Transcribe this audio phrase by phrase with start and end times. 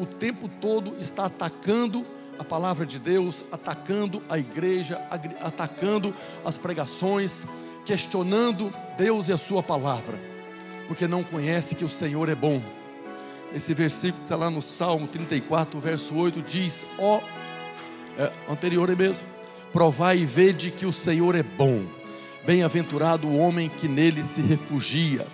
[0.00, 2.06] o tempo todo está atacando
[2.38, 4.98] a palavra de Deus, atacando a igreja,
[5.42, 7.46] atacando as pregações,
[7.84, 10.18] questionando Deus e a Sua palavra,
[10.88, 12.62] porque não conhece que o Senhor é bom.
[13.54, 18.94] Esse versículo está lá no Salmo 34, verso 8, diz: Ó, oh, é, anterior é
[18.94, 19.28] mesmo,
[19.70, 21.84] provai e vede que o Senhor é bom,
[22.46, 25.26] bem-aventurado o homem que nele se refugia.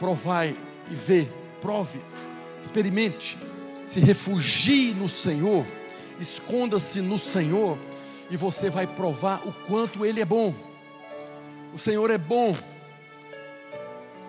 [0.00, 0.56] Provai
[0.90, 1.28] e vê,
[1.60, 2.00] prove,
[2.60, 3.38] experimente,
[3.90, 5.66] se refugie no Senhor,
[6.20, 7.76] esconda-se no Senhor,
[8.30, 10.54] e você vai provar o quanto Ele é bom.
[11.74, 12.56] O Senhor é bom.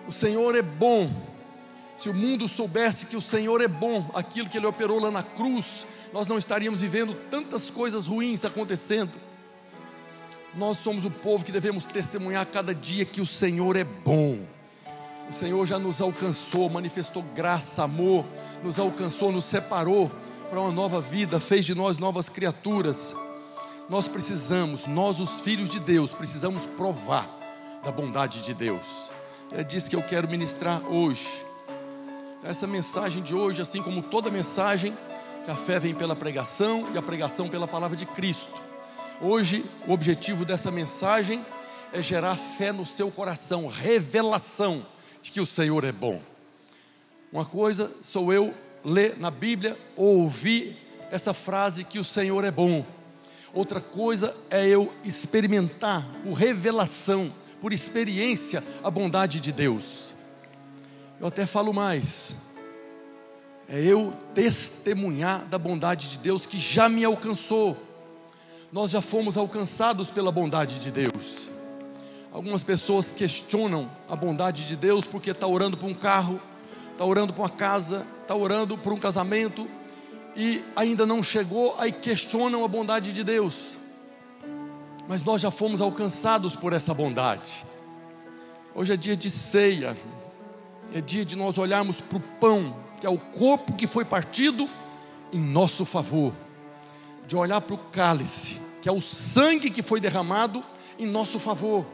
[0.04, 1.08] O Senhor é bom.
[1.94, 5.22] Se o mundo soubesse que o Senhor é bom, aquilo que Ele operou lá na
[5.22, 9.12] cruz, nós não estaríamos vivendo tantas coisas ruins acontecendo.
[10.56, 14.40] Nós somos o povo que devemos testemunhar cada dia que o Senhor é bom.
[15.32, 18.26] O Senhor já nos alcançou, manifestou graça, amor,
[18.62, 20.12] nos alcançou, nos separou
[20.50, 23.16] para uma nova vida, fez de nós novas criaturas.
[23.88, 27.26] Nós precisamos, nós os filhos de Deus, precisamos provar
[27.82, 28.84] da bondade de Deus.
[29.50, 31.26] É disso que eu quero ministrar hoje.
[32.44, 34.94] Essa mensagem de hoje, assim como toda mensagem,
[35.46, 38.60] que a fé vem pela pregação e a pregação pela palavra de Cristo.
[39.18, 41.42] Hoje, o objetivo dessa mensagem
[41.90, 44.91] é gerar fé no seu coração, revelação
[45.22, 46.20] de que o Senhor é bom.
[47.32, 48.52] Uma coisa sou eu
[48.84, 50.76] ler na Bíblia ou ouvir
[51.10, 52.84] essa frase que o Senhor é bom.
[53.54, 60.14] Outra coisa é eu experimentar por revelação, por experiência, a bondade de Deus.
[61.20, 62.34] Eu até falo mais.
[63.68, 67.80] É eu testemunhar da bondade de Deus que já me alcançou.
[68.72, 71.51] Nós já fomos alcançados pela bondade de Deus.
[72.32, 76.40] Algumas pessoas questionam a bondade de Deus porque está orando por um carro,
[76.90, 79.68] está orando por uma casa, está orando por um casamento
[80.34, 83.76] e ainda não chegou, aí questionam a bondade de Deus.
[85.06, 87.66] Mas nós já fomos alcançados por essa bondade.
[88.74, 89.94] Hoje é dia de ceia,
[90.94, 94.66] é dia de nós olharmos para o pão, que é o corpo que foi partido
[95.30, 96.32] em nosso favor,
[97.26, 100.64] de olhar para o cálice, que é o sangue que foi derramado
[100.98, 101.84] em nosso favor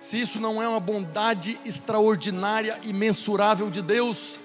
[0.00, 4.38] se isso não é uma bondade extraordinária e mensurável de Deus,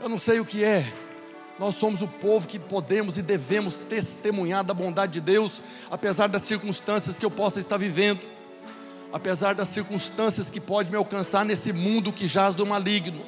[0.00, 0.92] eu não sei o que é.
[1.58, 6.42] Nós somos o povo que podemos e devemos testemunhar da bondade de Deus, apesar das
[6.42, 8.26] circunstâncias que eu possa estar vivendo,
[9.12, 13.24] apesar das circunstâncias que pode me alcançar nesse mundo que jaz do maligno,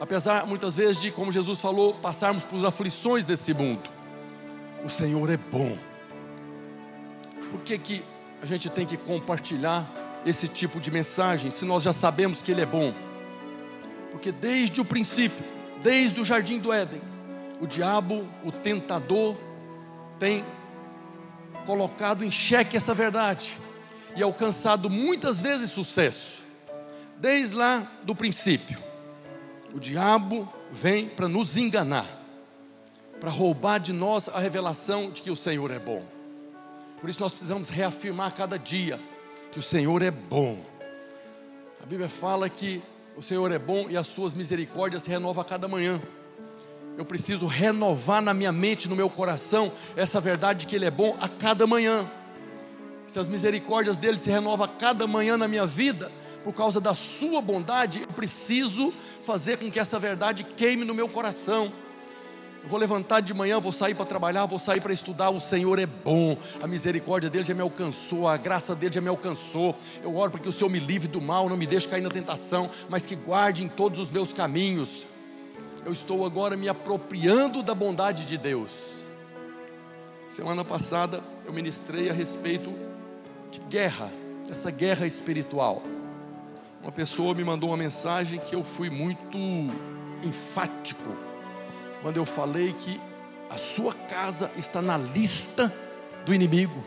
[0.00, 3.90] apesar muitas vezes de, como Jesus falou, passarmos por aflições desse mundo.
[4.84, 5.76] O Senhor é bom.
[7.50, 8.02] Por que, que
[8.40, 9.86] a gente tem que compartilhar
[10.24, 12.94] esse tipo de mensagem se nós já sabemos que Ele é bom?
[14.10, 15.44] Porque desde o princípio,
[15.82, 17.00] desde o jardim do Éden,
[17.60, 19.36] o diabo, o tentador,
[20.18, 20.44] tem
[21.66, 23.58] colocado em xeque essa verdade
[24.14, 26.44] e alcançado muitas vezes sucesso.
[27.18, 28.78] Desde lá do princípio,
[29.74, 32.06] o diabo vem para nos enganar,
[33.20, 36.04] para roubar de nós a revelação de que o Senhor é bom.
[37.00, 38.98] Por isso nós precisamos reafirmar cada dia
[39.52, 40.58] que o Senhor é bom.
[41.82, 42.82] A Bíblia fala que
[43.14, 46.00] o Senhor é bom e as suas misericórdias se renovam a cada manhã.
[46.96, 50.90] Eu preciso renovar na minha mente, no meu coração, essa verdade de que Ele é
[50.90, 52.10] bom a cada manhã.
[53.06, 56.10] Se as misericórdias dele se renovam a cada manhã na minha vida,
[56.42, 58.90] por causa da Sua bondade, eu preciso
[59.22, 61.70] fazer com que essa verdade queime no meu coração.
[62.62, 65.30] Eu vou levantar de manhã, vou sair para trabalhar, vou sair para estudar.
[65.30, 69.08] O Senhor é bom, a misericórdia dele já me alcançou, a graça dele já me
[69.08, 69.76] alcançou.
[70.00, 72.08] Eu oro para que o Senhor me livre do mal, não me deixe cair na
[72.08, 75.08] tentação, mas que guarde em todos os meus caminhos.
[75.84, 78.70] Eu estou agora me apropriando da bondade de Deus.
[80.28, 82.72] Semana passada eu ministrei a respeito
[83.50, 84.08] de guerra,
[84.48, 85.82] essa guerra espiritual.
[86.80, 89.36] Uma pessoa me mandou uma mensagem que eu fui muito
[90.22, 91.31] enfático
[92.02, 93.00] quando eu falei que
[93.48, 95.72] a sua casa está na lista
[96.26, 96.84] do inimigo,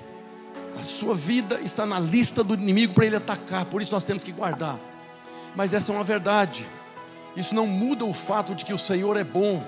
[0.78, 4.24] a sua vida está na lista do inimigo para ele atacar, por isso nós temos
[4.24, 4.78] que guardar.
[5.56, 6.68] Mas essa é uma verdade,
[7.36, 9.64] isso não muda o fato de que o Senhor é bom,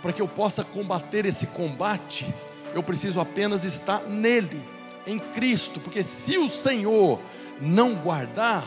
[0.00, 2.32] para que eu possa combater esse combate,
[2.74, 4.62] eu preciso apenas estar nele,
[5.06, 7.20] em Cristo, porque se o Senhor
[7.60, 8.64] não guardar,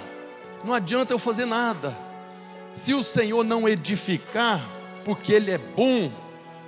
[0.64, 1.96] não adianta eu fazer nada.
[2.74, 4.68] Se o Senhor não edificar,
[5.04, 6.12] porque Ele é bom,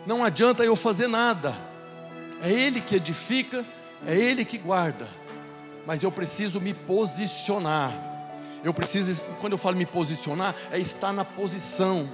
[0.06, 1.56] não adianta eu fazer nada.
[2.42, 3.66] É Ele que edifica,
[4.06, 5.08] é Ele que guarda.
[5.86, 7.92] Mas eu preciso me posicionar.
[8.64, 12.10] Eu preciso, quando eu falo me posicionar, é estar na posição.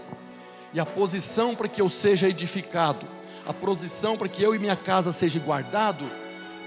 [0.73, 3.05] E a posição para que eu seja edificado,
[3.45, 6.09] a posição para que eu e minha casa seja guardado,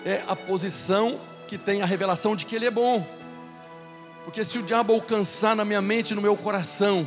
[0.05, 3.07] é a posição que tem a revelação de que Ele é bom.
[4.25, 7.07] Porque se o diabo alcançar na minha mente, no meu coração,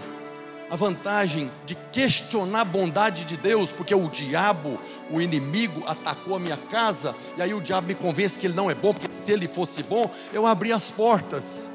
[0.69, 4.80] a vantagem de questionar a bondade de Deus, porque o diabo,
[5.10, 8.69] o inimigo, atacou a minha casa, e aí o diabo me convence que ele não
[8.69, 11.72] é bom, porque se ele fosse bom, eu abri as portas.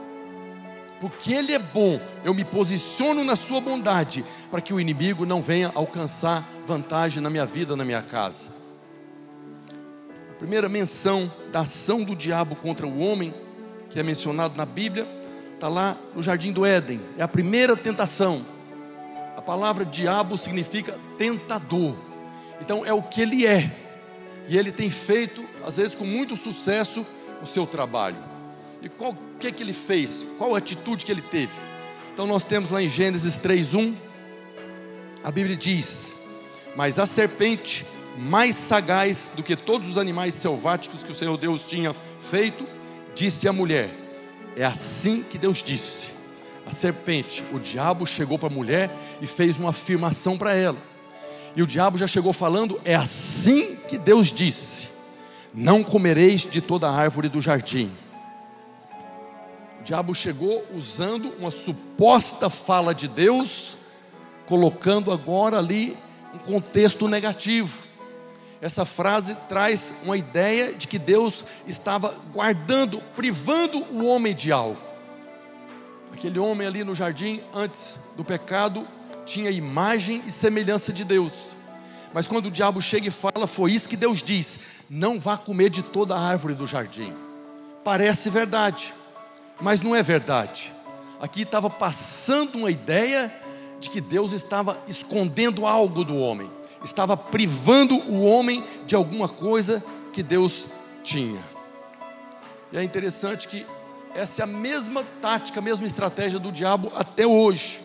[1.01, 5.41] Porque ele é bom, eu me posiciono na sua bondade, para que o inimigo não
[5.41, 8.53] venha alcançar vantagem na minha vida, na minha casa.
[10.31, 13.35] A primeira menção da ação do diabo contra o homem,
[13.89, 15.07] que é mencionado na Bíblia,
[15.55, 18.52] está lá no jardim do Éden, é a primeira tentação.
[19.43, 21.97] A palavra diabo significa tentador.
[22.61, 23.69] Então é o que ele é.
[24.49, 27.05] E ele tem feito, às vezes com muito sucesso,
[27.43, 28.19] o seu trabalho.
[28.81, 30.25] E qual que que ele fez?
[30.39, 31.53] Qual atitude que ele teve?
[32.15, 33.93] Então nós temos lá em Gênesis 3:1,
[35.25, 36.23] a Bíblia diz:
[36.77, 37.85] "Mas a serpente,
[38.17, 41.97] mais sagaz do que todos os animais selváticos que o Senhor Deus tinha
[42.31, 42.65] feito,
[43.13, 43.91] disse à mulher:
[44.57, 46.22] É assim que Deus disse:
[46.73, 48.91] a serpente, o diabo chegou para a mulher
[49.21, 50.79] e fez uma afirmação para ela.
[51.55, 54.89] E o diabo já chegou falando: é assim que Deus disse:
[55.53, 57.91] não comereis de toda árvore do jardim.
[59.81, 63.77] O diabo chegou usando uma suposta fala de Deus,
[64.47, 65.97] colocando agora ali
[66.35, 67.83] um contexto negativo.
[68.61, 74.92] Essa frase traz uma ideia de que Deus estava guardando, privando o homem de algo.
[76.13, 78.87] Aquele homem ali no jardim, antes do pecado,
[79.25, 81.57] tinha imagem e semelhança de Deus.
[82.13, 84.61] Mas quando o diabo chega e fala, foi isso que Deus diz:
[84.91, 87.15] não vá comer de toda a árvore do jardim.
[87.83, 88.93] Parece verdade,
[89.61, 90.73] mas não é verdade.
[91.21, 93.33] Aqui estava passando uma ideia
[93.81, 96.51] de que Deus estava escondendo algo do homem,
[96.85, 99.83] estava privando o homem de alguma coisa
[100.13, 100.69] que Deus
[101.03, 101.41] tinha.
[102.71, 103.67] E é interessante que
[104.15, 107.81] essa é a mesma tática, a mesma estratégia do diabo até hoje.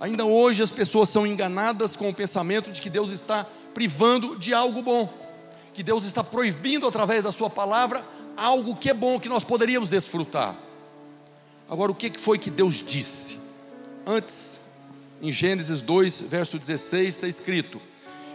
[0.00, 4.52] Ainda hoje as pessoas são enganadas com o pensamento de que Deus está privando de
[4.52, 5.08] algo bom,
[5.72, 8.04] que Deus está proibindo através da Sua palavra
[8.36, 10.56] algo que é bom, que nós poderíamos desfrutar.
[11.68, 13.38] Agora, o que foi que Deus disse?
[14.04, 14.58] Antes,
[15.22, 17.80] em Gênesis 2, verso 16, está escrito: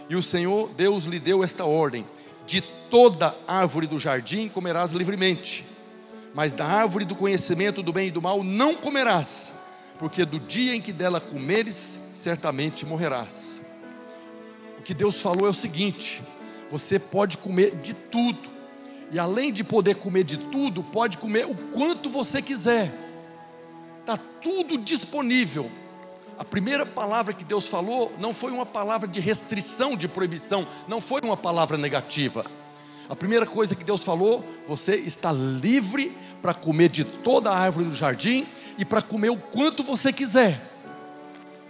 [0.08, 2.06] E o Senhor Deus lhe deu esta ordem:
[2.46, 5.75] De toda árvore do jardim comerás livremente
[6.36, 9.54] mas da árvore do conhecimento do bem e do mal não comerás,
[9.98, 13.62] porque do dia em que dela comeres, certamente morrerás.
[14.78, 16.22] O que Deus falou é o seguinte:
[16.68, 18.50] você pode comer de tudo,
[19.10, 22.92] e além de poder comer de tudo, pode comer o quanto você quiser,
[24.00, 25.70] está tudo disponível.
[26.38, 31.00] A primeira palavra que Deus falou não foi uma palavra de restrição, de proibição, não
[31.00, 32.44] foi uma palavra negativa.
[33.08, 36.12] A primeira coisa que Deus falou, você está livre
[36.46, 38.46] para comer de toda a árvore do jardim
[38.78, 40.56] e para comer o quanto você quiser.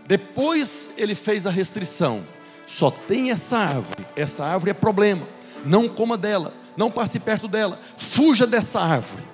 [0.07, 2.23] Depois ele fez a restrição:
[2.67, 5.27] só tem essa árvore, essa árvore é problema,
[5.65, 9.25] não coma dela, não passe perto dela, fuja dessa árvore.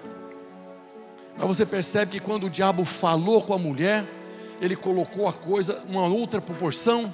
[1.37, 4.05] Mas você percebe que quando o diabo falou com a mulher,
[4.61, 7.13] ele colocou a coisa numa outra proporção.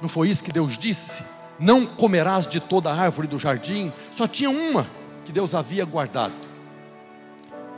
[0.00, 1.22] Não foi isso que Deus disse?
[1.60, 3.92] Não comerás de toda a árvore do jardim.
[4.10, 4.88] Só tinha uma
[5.26, 6.53] que Deus havia guardado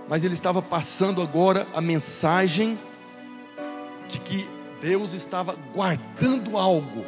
[0.08, 2.78] mas ele estava passando agora a mensagem
[4.08, 4.48] de que
[4.80, 7.04] Deus estava guardando algo.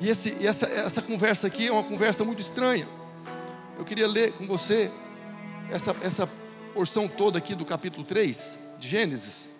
[0.00, 2.88] E esse, essa, essa conversa aqui é uma conversa muito estranha.
[3.78, 4.90] Eu queria ler com você
[5.70, 6.28] essa, essa
[6.72, 9.50] porção toda aqui do capítulo 3 de Gênesis.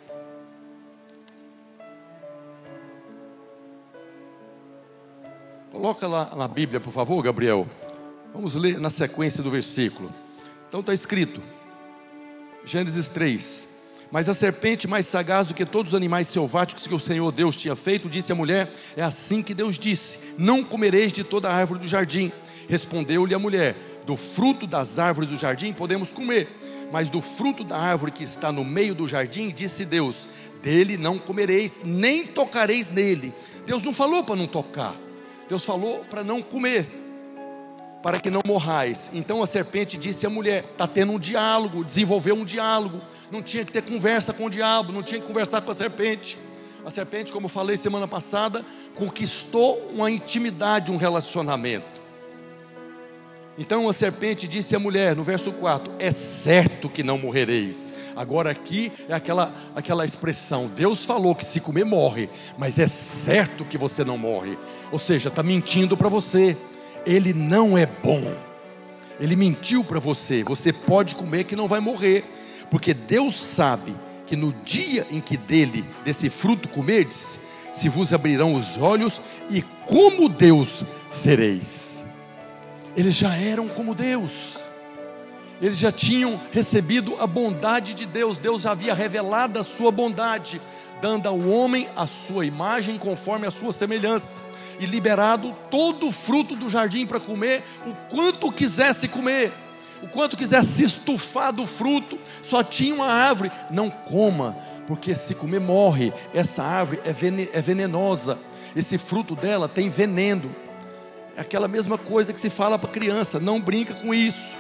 [5.71, 7.67] Coloca lá na Bíblia, por favor, Gabriel.
[8.33, 10.13] Vamos ler na sequência do versículo.
[10.69, 11.41] Então está escrito:
[12.65, 13.69] Gênesis 3.
[14.11, 17.57] Mas a serpente, mais sagaz do que todos os animais selváticos que o Senhor Deus
[17.57, 21.55] tinha feito, disse à mulher: É assim que Deus disse: Não comereis de toda a
[21.55, 22.33] árvore do jardim.
[22.69, 26.49] Respondeu-lhe a mulher: Do fruto das árvores do jardim podemos comer,
[26.91, 30.29] mas do fruto da árvore que está no meio do jardim, disse Deus:
[30.61, 33.33] Dele não comereis, nem tocareis nele.
[33.65, 34.97] Deus não falou para não tocar,
[35.49, 37.00] Deus falou para não comer
[38.03, 39.11] para que não morrais.
[39.13, 43.01] Então a serpente disse à mulher: está tendo um diálogo, desenvolveu um diálogo.
[43.31, 46.37] Não tinha que ter conversa com o diabo, não tinha que conversar com a serpente.
[46.85, 48.65] A serpente, como falei semana passada,
[48.95, 52.01] conquistou uma intimidade, um relacionamento.
[53.59, 57.93] Então a serpente disse à mulher, no verso 4: É certo que não morrereis.
[58.17, 63.65] Agora aqui é aquela, aquela expressão: Deus falou que se comer morre, mas é certo
[63.65, 64.59] que você não morre.
[64.91, 66.57] Ou seja, está mentindo para você.
[67.07, 68.35] Ele não é bom.
[69.19, 70.43] Ele mentiu para você.
[70.45, 72.25] Você pode comer que não vai morrer,
[72.71, 73.95] porque Deus sabe
[74.27, 77.41] que no dia em que dele, desse fruto comerdes,
[77.73, 82.07] se vos abrirão os olhos e como Deus sereis.
[82.97, 84.69] Eles já eram como Deus.
[85.61, 88.39] Eles já tinham recebido a bondade de Deus.
[88.39, 90.61] Deus havia revelado a sua bondade,
[91.01, 94.41] dando ao homem a sua imagem conforme a sua semelhança
[94.79, 99.53] e liberado todo o fruto do jardim para comer o quanto quisesse comer
[100.03, 105.35] o quanto quiser se estufar do fruto, só tinha uma árvore, não coma, porque se
[105.35, 106.13] comer morre.
[106.33, 108.39] Essa árvore é, é venenosa,
[108.75, 110.55] esse fruto dela tem veneno.
[111.37, 114.57] É aquela mesma coisa que se fala para criança, não brinca com isso.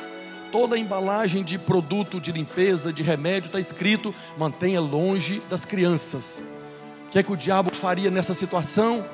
[0.53, 6.43] Toda embalagem de produto de limpeza, de remédio, está escrito: mantenha longe das crianças.
[7.07, 9.05] O que é que o diabo faria nessa situação?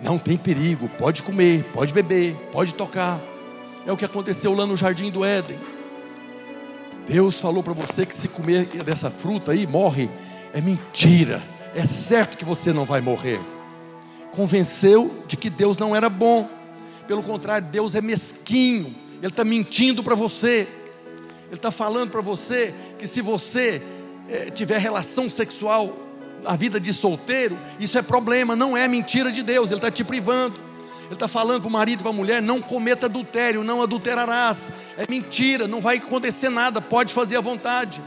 [0.00, 3.18] Não tem perigo, pode comer, pode beber, pode tocar.
[3.86, 5.58] É o que aconteceu lá no jardim do Éden.
[7.06, 10.10] Deus falou para você que se comer dessa fruta aí, morre.
[10.52, 11.40] É mentira.
[11.74, 13.40] É certo que você não vai morrer.
[14.32, 16.48] Convenceu de que Deus não era bom.
[17.06, 18.94] Pelo contrário, Deus é mesquinho.
[19.18, 20.68] Ele está mentindo para você.
[21.46, 23.80] Ele está falando para você que se você
[24.28, 25.96] é, tiver relação sexual,
[26.44, 29.70] a vida de solteiro, isso é problema, não é mentira de Deus.
[29.70, 30.60] Ele está te privando.
[31.04, 34.72] Ele está falando para o marido e para a mulher: não cometa adultério, não adulterarás.
[34.96, 38.02] É mentira, não vai acontecer nada, pode fazer à vontade.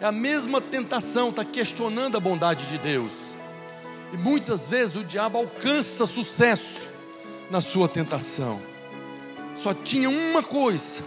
[0.00, 3.36] É a mesma tentação, está questionando a bondade de Deus.
[4.12, 6.88] E muitas vezes o diabo alcança sucesso
[7.50, 8.60] na sua tentação.
[9.58, 11.02] Só tinha uma coisa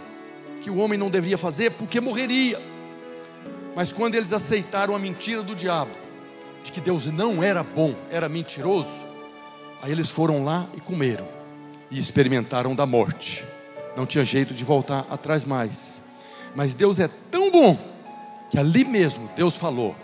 [0.60, 2.60] que o homem não deveria fazer porque morreria.
[3.74, 5.92] Mas quando eles aceitaram a mentira do diabo,
[6.62, 9.12] de que Deus não era bom, era mentiroso,
[9.82, 11.26] Aí eles foram lá e comeram
[11.90, 13.44] e experimentaram da morte.
[13.96, 16.04] Não tinha jeito de voltar atrás mais.
[16.54, 17.76] Mas Deus é tão bom
[18.48, 19.96] que ali mesmo Deus falou: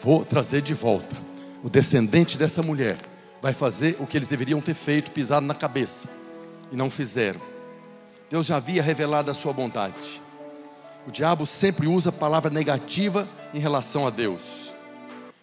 [0.00, 1.16] Vou trazer de volta
[1.62, 2.96] o descendente dessa mulher.
[3.40, 6.08] Vai fazer o que eles deveriam ter feito, pisado na cabeça.
[6.72, 7.40] E não fizeram.
[8.30, 10.22] Deus já havia revelado a sua bondade.
[11.04, 14.72] O diabo sempre usa a palavra negativa em relação a Deus.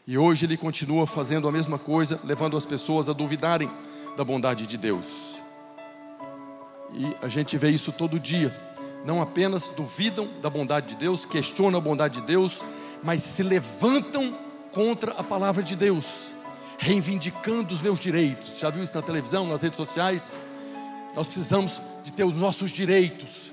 [0.07, 3.69] E hoje ele continua fazendo a mesma coisa, levando as pessoas a duvidarem
[4.15, 5.35] da bondade de Deus.
[6.93, 8.55] E a gente vê isso todo dia.
[9.03, 12.63] Não apenas duvidam da bondade de Deus, questionam a bondade de Deus,
[13.03, 14.33] mas se levantam
[14.71, 16.33] contra a palavra de Deus,
[16.77, 18.59] reivindicando os meus direitos.
[18.59, 20.37] Já viu isso na televisão, nas redes sociais?
[21.17, 23.51] Nós precisamos de ter os nossos direitos.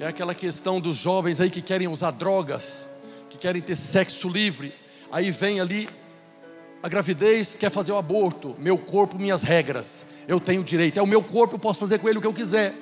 [0.00, 2.88] É aquela questão dos jovens aí que querem usar drogas,
[3.30, 4.74] que querem ter sexo livre
[5.10, 5.88] Aí vem ali
[6.82, 10.06] a gravidez, quer fazer o aborto, meu corpo, minhas regras.
[10.28, 12.34] Eu tenho direito, é o meu corpo, eu posso fazer com ele o que eu
[12.34, 12.74] quiser.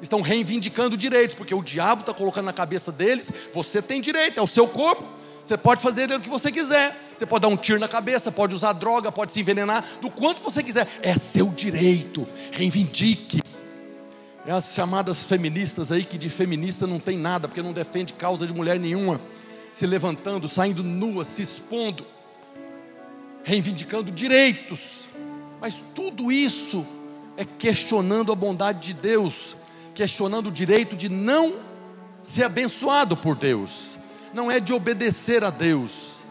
[0.00, 4.42] Estão reivindicando direitos, porque o diabo está colocando na cabeça deles: você tem direito, é
[4.42, 5.04] o seu corpo,
[5.42, 6.96] você pode fazer o que você quiser.
[7.16, 10.42] Você pode dar um tiro na cabeça, pode usar droga, pode se envenenar, do quanto
[10.42, 10.88] você quiser.
[11.02, 12.26] É seu direito.
[12.50, 13.40] Reivindique.
[14.46, 18.46] É as chamadas feministas aí que de feminista não tem nada, porque não defende causa
[18.46, 19.20] de mulher nenhuma
[19.72, 22.04] se levantando, saindo nua, se expondo,
[23.42, 25.08] reivindicando direitos.
[25.60, 26.86] Mas tudo isso
[27.36, 29.56] é questionando a bondade de Deus,
[29.94, 31.54] questionando o direito de não
[32.22, 33.98] ser abençoado por Deus,
[34.32, 36.22] não é de obedecer a Deus.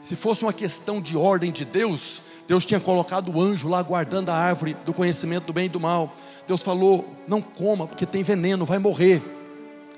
[0.00, 4.30] Se fosse uma questão de ordem de Deus, Deus tinha colocado o anjo lá guardando
[4.30, 6.12] a árvore do conhecimento do bem e do mal.
[6.46, 9.22] Deus falou: não coma, porque tem veneno, vai morrer.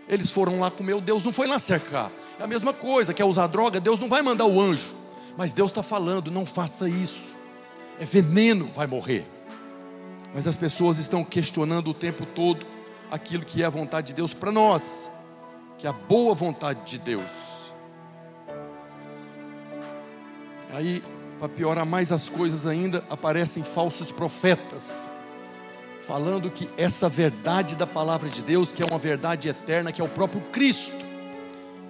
[0.09, 2.11] Eles foram lá comer, Deus não foi lá cercar.
[2.39, 4.95] É a mesma coisa, quer usar droga, Deus não vai mandar o anjo.
[5.37, 7.35] Mas Deus está falando, não faça isso.
[7.99, 9.27] É veneno, vai morrer.
[10.35, 12.67] Mas as pessoas estão questionando o tempo todo
[13.11, 15.09] aquilo que é a vontade de Deus para nós,
[15.79, 17.73] que a boa vontade de Deus.
[20.73, 21.03] Aí,
[21.39, 25.09] para piorar mais as coisas ainda, aparecem falsos profetas
[26.07, 30.05] falando que essa verdade da palavra de Deus, que é uma verdade eterna, que é
[30.05, 31.05] o próprio Cristo,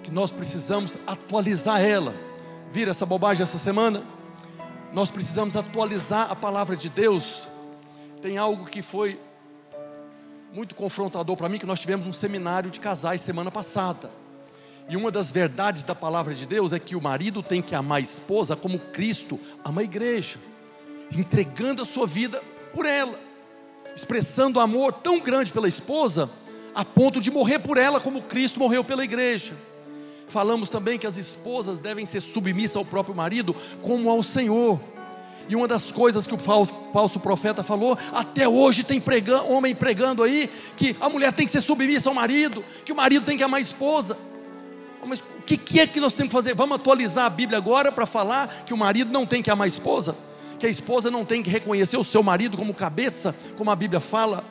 [0.03, 2.13] que nós precisamos atualizar ela.
[2.71, 4.03] Vira essa bobagem essa semana?
[4.93, 7.49] Nós precisamos atualizar a palavra de Deus.
[8.21, 9.19] Tem algo que foi
[10.55, 14.09] muito confrontador para mim, que nós tivemos um seminário de casais semana passada.
[14.87, 17.97] E uma das verdades da palavra de Deus é que o marido tem que amar
[17.97, 20.39] a esposa como Cristo ama a igreja,
[21.11, 22.41] entregando a sua vida
[22.73, 23.19] por ela.
[23.93, 26.29] expressando amor tão grande pela esposa,
[26.73, 29.55] a ponto de morrer por ela, como Cristo morreu pela igreja.
[30.27, 34.79] Falamos também que as esposas devem ser submissas ao próprio marido, como ao Senhor.
[35.47, 39.01] E uma das coisas que o falso, falso profeta falou, até hoje tem
[39.47, 43.25] homem pregando aí, que a mulher tem que ser submissa ao marido, que o marido
[43.25, 44.17] tem que amar a esposa.
[45.05, 46.55] Mas o que, que é que nós temos que fazer?
[46.55, 49.67] Vamos atualizar a Bíblia agora para falar que o marido não tem que amar a
[49.67, 50.15] esposa?
[50.57, 53.99] Que a esposa não tem que reconhecer o seu marido como cabeça, como a Bíblia
[53.99, 54.43] fala?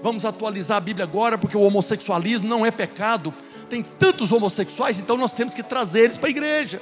[0.00, 3.34] Vamos atualizar a Bíblia agora, porque o homossexualismo não é pecado.
[3.68, 6.80] Tem tantos homossexuais, então nós temos que trazer eles para a igreja.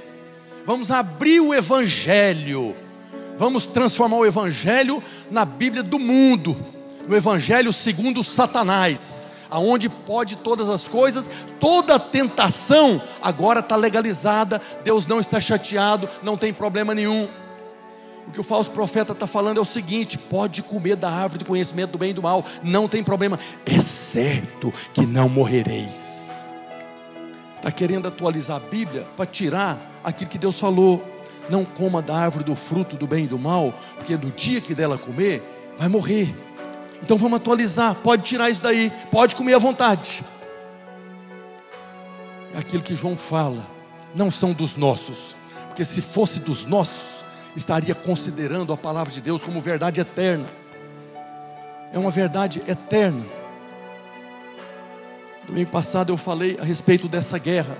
[0.66, 2.76] Vamos abrir o Evangelho
[3.38, 6.56] Vamos transformar o Evangelho na Bíblia do mundo,
[7.06, 11.28] no Evangelho segundo Satanás, aonde pode todas as coisas,
[11.60, 17.28] toda tentação agora está legalizada, Deus não está chateado, não tem problema nenhum.
[18.26, 21.44] O que o falso profeta está falando é o seguinte: pode comer da árvore do
[21.44, 26.48] conhecimento do bem e do mal, não tem problema, exceto que não morrereis.
[27.56, 31.15] Está querendo atualizar a Bíblia para tirar aquilo que Deus falou
[31.48, 34.74] não coma da árvore do fruto do bem e do mal, porque do dia que
[34.74, 35.42] dela comer,
[35.76, 36.34] vai morrer.
[37.02, 40.24] Então vamos atualizar, pode tirar isso daí, pode comer à vontade.
[42.56, 43.66] Aquilo que João fala,
[44.14, 45.36] não são dos nossos,
[45.68, 47.24] porque se fosse dos nossos,
[47.54, 50.46] estaria considerando a palavra de Deus como verdade eterna.
[51.92, 53.24] É uma verdade eterna.
[55.46, 57.76] Domingo passado eu falei a respeito dessa guerra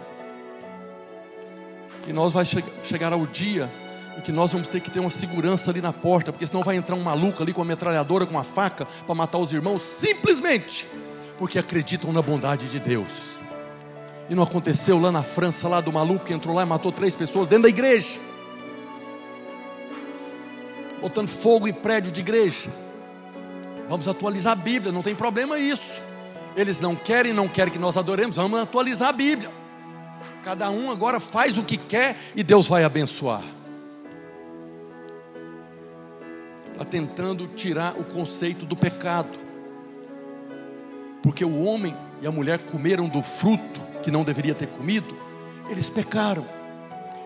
[2.06, 3.70] e nós vai che chegar ao dia
[4.16, 6.76] em que nós vamos ter que ter uma segurança ali na porta, porque senão vai
[6.76, 10.88] entrar um maluco ali com uma metralhadora, com uma faca, para matar os irmãos, simplesmente
[11.36, 13.42] porque acreditam na bondade de Deus.
[14.28, 17.14] E não aconteceu lá na França, lá do maluco que entrou lá e matou três
[17.14, 18.18] pessoas dentro da igreja,
[21.00, 22.70] botando fogo em prédio de igreja.
[23.88, 26.00] Vamos atualizar a Bíblia, não tem problema isso.
[26.56, 29.50] Eles não querem, não querem que nós adoremos, vamos atualizar a Bíblia.
[30.46, 33.42] Cada um agora faz o que quer e Deus vai abençoar.
[36.70, 39.36] Está tentando tirar o conceito do pecado.
[41.20, 45.18] Porque o homem e a mulher comeram do fruto que não deveria ter comido,
[45.68, 46.46] eles pecaram.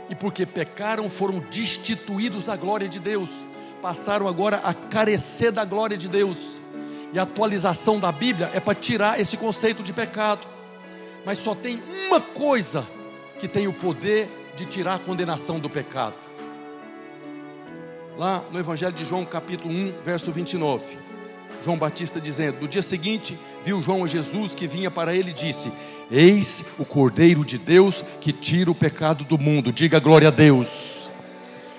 [0.09, 3.29] E porque pecaram, foram destituídos da glória de Deus.
[3.83, 6.59] Passaram agora a carecer da glória de Deus.
[7.13, 10.49] E a atualização da Bíblia é para tirar esse conceito de pecado.
[11.27, 12.83] Mas só tem uma coisa
[13.41, 16.29] que tem o poder de tirar a condenação do pecado.
[18.17, 20.99] Lá no Evangelho de João, capítulo 1, verso 29.
[21.65, 25.35] João Batista dizendo: No dia seguinte, viu João a Jesus que vinha para ele e
[25.35, 25.73] disse:
[26.11, 29.73] Eis o Cordeiro de Deus que tira o pecado do mundo.
[29.73, 31.09] Diga glória a Deus.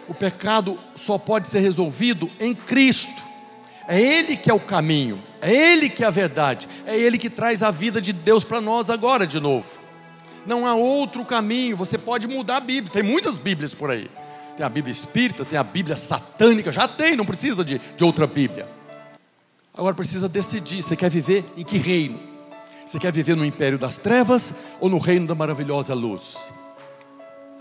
[0.07, 3.21] O pecado só pode ser resolvido em Cristo.
[3.87, 7.29] É Ele que é o caminho, é Ele que é a verdade, é Ele que
[7.29, 9.80] traz a vida de Deus para nós agora de novo.
[10.45, 11.77] Não há outro caminho.
[11.77, 12.91] Você pode mudar a Bíblia.
[12.91, 14.09] Tem muitas Bíblias por aí.
[14.57, 16.71] Tem a Bíblia espírita, tem a Bíblia satânica.
[16.71, 18.67] Já tem, não precisa de, de outra Bíblia.
[19.73, 22.19] Agora precisa decidir: você quer viver em que reino?
[22.85, 26.51] Você quer viver no império das trevas ou no reino da maravilhosa luz?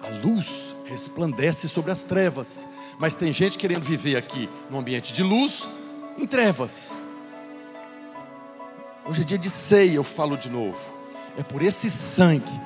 [0.03, 2.67] A luz resplandece sobre as trevas.
[2.99, 5.69] Mas tem gente querendo viver aqui no ambiente de luz,
[6.19, 7.01] em trevas.
[9.07, 10.79] Hoje é dia de ceia, eu falo de novo.
[11.39, 12.61] É por esse sangue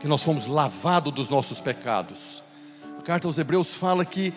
[0.00, 2.42] que nós fomos lavados dos nossos pecados.
[2.98, 4.32] A carta aos Hebreus fala que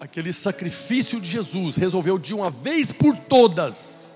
[0.00, 4.10] aquele sacrifício de Jesus resolveu de uma vez por todas.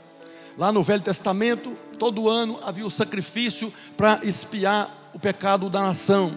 [0.59, 6.33] Lá no Velho Testamento, todo ano havia o sacrifício para espiar o pecado da nação.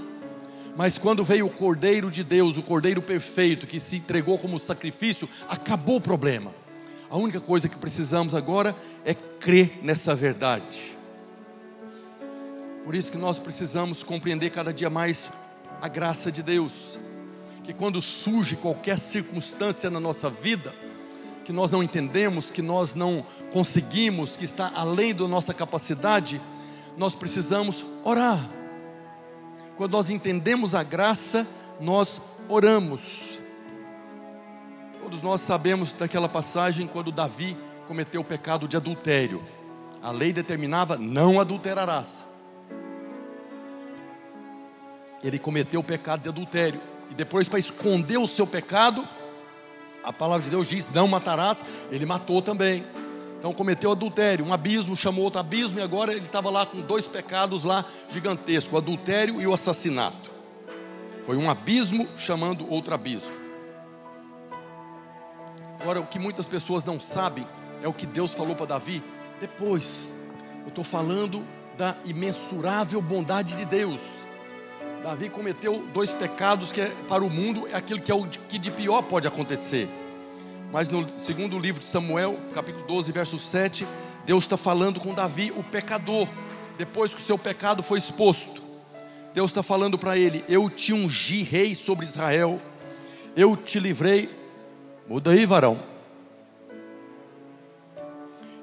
[0.75, 5.27] Mas quando veio o Cordeiro de Deus, o Cordeiro perfeito, que se entregou como sacrifício,
[5.47, 6.53] acabou o problema.
[7.09, 10.98] A única coisa que precisamos agora é crer nessa verdade.
[12.83, 15.31] Por isso que nós precisamos compreender cada dia mais
[15.81, 16.99] a graça de Deus.
[17.63, 20.73] Que quando surge qualquer circunstância na nossa vida,
[21.45, 26.41] que nós não entendemos, que nós não conseguimos, que está além da nossa capacidade,
[26.97, 28.39] nós precisamos orar.
[29.75, 31.47] Quando nós entendemos a graça,
[31.79, 33.39] nós oramos.
[34.99, 37.55] Todos nós sabemos daquela passagem quando Davi
[37.87, 39.43] cometeu o pecado de adultério.
[40.01, 42.28] A lei determinava: não adulterarás
[45.23, 46.81] ele cometeu o pecado de adultério.
[47.09, 49.07] E depois, para esconder o seu pecado,
[50.03, 51.63] a palavra de Deus diz: Não matarás.
[51.91, 52.85] Ele matou também.
[53.39, 57.07] Então cometeu adultério, um abismo chamou outro abismo, e agora ele estava lá com dois
[57.07, 60.29] pecados lá gigantescos: o adultério e o assassinato.
[61.25, 63.31] Foi um abismo chamando outro abismo.
[65.79, 67.47] Agora, o que muitas pessoas não sabem
[67.81, 69.01] é o que Deus falou para Davi
[69.39, 70.13] depois.
[70.63, 71.45] Eu estou falando
[71.77, 74.01] da imensurável bondade de Deus.
[75.03, 78.59] Davi cometeu dois pecados que é, para o mundo é aquilo que é o que
[78.59, 79.87] de pior pode acontecer.
[80.73, 83.87] Mas no segundo livro de Samuel, capítulo 12, verso 7,
[84.25, 86.27] Deus está falando com Davi, o pecador,
[86.77, 88.61] depois que o seu pecado foi exposto.
[89.33, 92.61] Deus está falando para ele: Eu te ungi rei sobre Israel,
[93.35, 94.29] eu te livrei.
[95.07, 95.79] Muda aí, varão.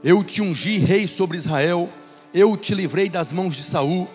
[0.05, 1.89] Eu te ungi rei sobre Israel,
[2.33, 4.07] eu te livrei das mãos de Saul,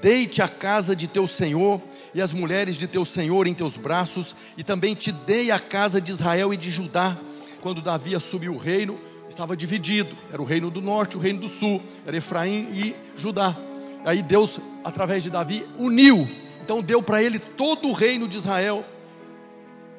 [0.00, 1.80] dei-te a casa de teu senhor
[2.14, 6.00] e as mulheres de teu senhor em teus braços, e também te dei a casa
[6.00, 7.16] de Israel e de Judá.
[7.60, 11.48] Quando Davi assumiu o reino, estava dividido: era o reino do norte, o reino do
[11.48, 13.56] sul, era Efraim e Judá.
[14.04, 16.28] Aí Deus, através de Davi, uniu.
[16.62, 18.84] Então deu para ele todo o reino de Israel.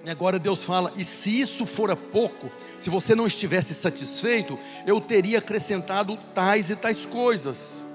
[0.05, 4.99] E agora Deus fala: e se isso fora pouco, se você não estivesse satisfeito, eu
[5.01, 7.88] teria acrescentado tais e tais coisas.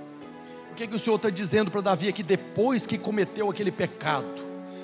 [0.74, 4.26] O que, que o Senhor está dizendo para Davi aqui depois que cometeu aquele pecado?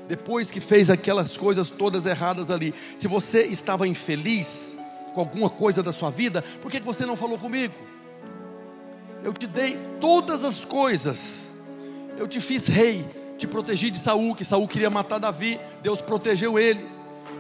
[0.06, 4.76] Depois que fez aquelas coisas todas erradas ali, se você estava infeliz
[5.12, 7.74] com alguma coisa da sua vida, por que, que você não falou comigo?
[9.24, 11.50] Eu te dei todas as coisas.
[12.16, 13.04] Eu te fiz rei,
[13.36, 16.86] te protegi de Saul, que Saul queria matar Davi, Deus protegeu ele.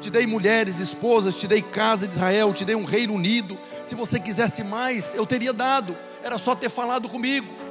[0.00, 3.56] Te dei mulheres, esposas, te dei casa de Israel, te dei um reino unido.
[3.84, 5.96] Se você quisesse mais, eu teria dado.
[6.20, 7.69] Era só ter falado comigo.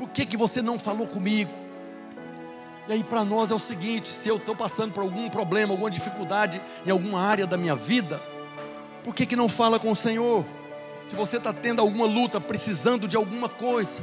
[0.00, 1.52] Por que, que você não falou comigo?
[2.88, 5.90] E aí para nós é o seguinte: se eu estou passando por algum problema, alguma
[5.90, 8.18] dificuldade em alguma área da minha vida,
[9.04, 10.42] por que, que não fala com o Senhor?
[11.04, 14.02] Se você está tendo alguma luta, precisando de alguma coisa,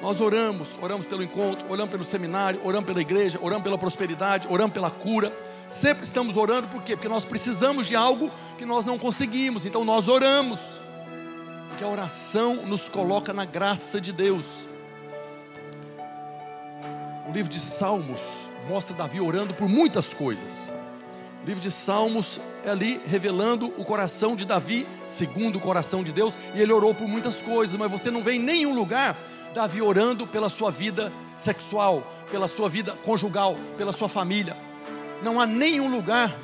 [0.00, 4.72] nós oramos, oramos pelo encontro, oramos pelo seminário, oramos pela igreja, oramos pela prosperidade, oramos
[4.72, 5.30] pela cura.
[5.68, 6.96] Sempre estamos orando, por quê?
[6.96, 10.80] Porque nós precisamos de algo que nós não conseguimos, então nós oramos.
[11.68, 14.71] Porque a oração nos coloca na graça de Deus.
[17.28, 20.72] O livro de Salmos mostra Davi orando por muitas coisas.
[21.42, 26.12] O livro de Salmos é ali revelando o coração de Davi, segundo o coração de
[26.12, 29.16] Deus, e ele orou por muitas coisas, mas você não vê em nenhum lugar
[29.54, 34.56] Davi orando pela sua vida sexual, pela sua vida conjugal, pela sua família.
[35.22, 36.34] Não há nenhum lugar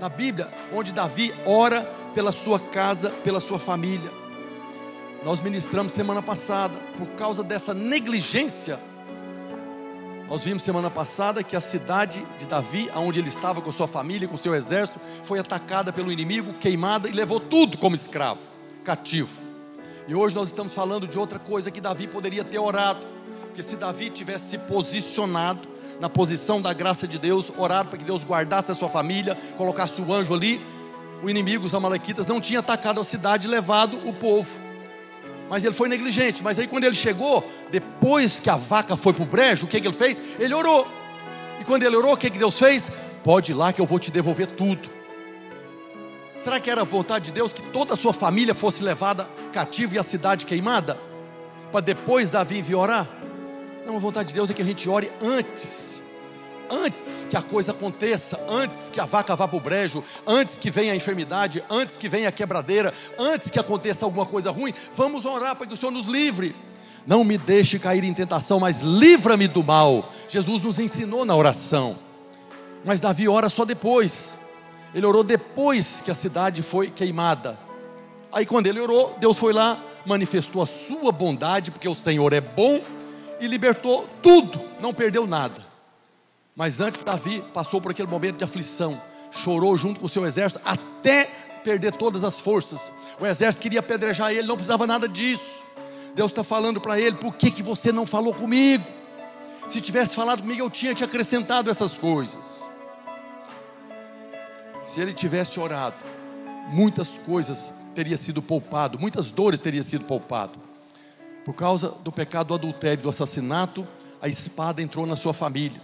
[0.00, 1.82] na Bíblia onde Davi ora
[2.14, 4.10] pela sua casa, pela sua família.
[5.24, 8.78] Nós ministramos semana passada, por causa dessa negligência
[10.32, 14.26] nós vimos semana passada que a cidade de Davi, onde ele estava com sua família,
[14.26, 18.40] com seu exército, foi atacada pelo inimigo, queimada e levou tudo como escravo,
[18.82, 19.28] cativo.
[20.08, 23.06] E hoje nós estamos falando de outra coisa que Davi poderia ter orado,
[23.42, 25.68] porque se Davi tivesse se posicionado
[26.00, 30.00] na posição da graça de Deus, orado para que Deus guardasse a sua família, colocasse
[30.00, 30.58] o anjo ali,
[31.22, 34.71] o inimigo, os amalequitas, não tinha atacado a cidade e levado o povo
[35.52, 36.42] mas ele foi negligente.
[36.42, 39.78] Mas aí quando ele chegou, depois que a vaca foi para o brejo, o que,
[39.78, 40.18] que ele fez?
[40.38, 40.88] Ele orou.
[41.60, 42.90] E quando ele orou, o que, que Deus fez?
[43.22, 44.88] Pode ir lá que eu vou te devolver tudo.
[46.38, 49.96] Será que era a vontade de Deus que toda a sua família fosse levada cativa
[49.96, 50.98] e a cidade queimada?
[51.70, 53.06] Para depois Davi vir orar?
[53.84, 56.01] Não, a vontade de Deus é que a gente ore antes
[56.72, 60.70] antes que a coisa aconteça, antes que a vaca vá para o brejo, antes que
[60.70, 65.26] venha a enfermidade, antes que venha a quebradeira, antes que aconteça alguma coisa ruim, vamos
[65.26, 66.56] orar para que o Senhor nos livre.
[67.06, 70.10] Não me deixe cair em tentação, mas livra-me do mal.
[70.28, 71.96] Jesus nos ensinou na oração.
[72.84, 74.38] Mas Davi ora só depois.
[74.94, 77.58] Ele orou depois que a cidade foi queimada.
[78.32, 82.40] Aí quando ele orou, Deus foi lá, manifestou a sua bondade, porque o Senhor é
[82.40, 82.80] bom
[83.40, 85.71] e libertou tudo, não perdeu nada.
[86.54, 90.60] Mas antes Davi passou por aquele momento de aflição, chorou junto com o seu exército
[90.64, 91.24] até
[91.64, 92.92] perder todas as forças.
[93.18, 95.64] O exército queria apedrejar ele, não precisava nada disso.
[96.14, 98.84] Deus está falando para ele: por que, que você não falou comigo?
[99.66, 102.68] Se tivesse falado comigo, eu tinha te acrescentado essas coisas.
[104.82, 106.04] Se ele tivesse orado,
[106.68, 110.58] muitas coisas teria sido poupado, muitas dores teria sido poupado.
[111.44, 113.86] Por causa do pecado do adultério, do assassinato,
[114.20, 115.80] a espada entrou na sua família.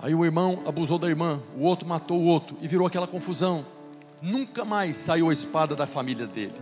[0.00, 3.64] Aí o irmão abusou da irmã, o outro matou o outro e virou aquela confusão.
[4.20, 6.54] Nunca mais saiu a espada da família dele.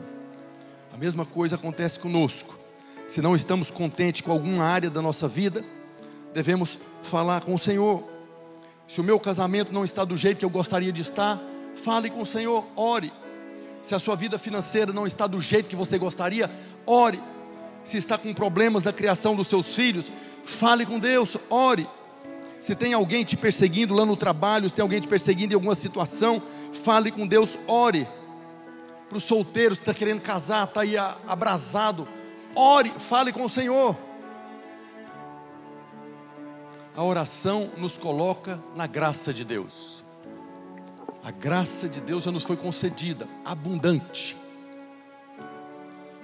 [0.93, 2.59] A mesma coisa acontece conosco.
[3.09, 5.65] Se não estamos contentes com alguma área da nossa vida,
[6.33, 8.03] devemos falar com o Senhor.
[8.87, 11.41] Se o meu casamento não está do jeito que eu gostaria de estar,
[11.75, 13.13] fale com o Senhor, ore.
[13.83, 16.51] Se a sua vida financeira não está do jeito que você gostaria,
[16.87, 17.21] ore.
[17.85, 20.11] Se está com problemas na criação dos seus filhos,
[20.45, 21.87] fale com Deus, ore.
[22.65, 25.75] Se tem alguém te perseguindo lá no trabalho, se tem alguém te perseguindo em alguma
[25.75, 28.09] situação, fale com Deus, ore.
[29.07, 32.09] para os solteiros que estão tá querendo casar, está aí abrasado.
[32.55, 33.95] Ore, fale com o Senhor.
[36.97, 40.03] A oração nos coloca na graça de Deus.
[41.23, 44.39] A graça de Deus já nos foi concedida, abundante.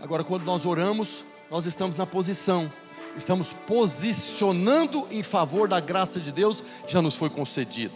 [0.00, 2.72] Agora, quando nós oramos, nós estamos na posição,
[3.16, 7.94] estamos posicionando em favor da graça de Deus que já nos foi concedida.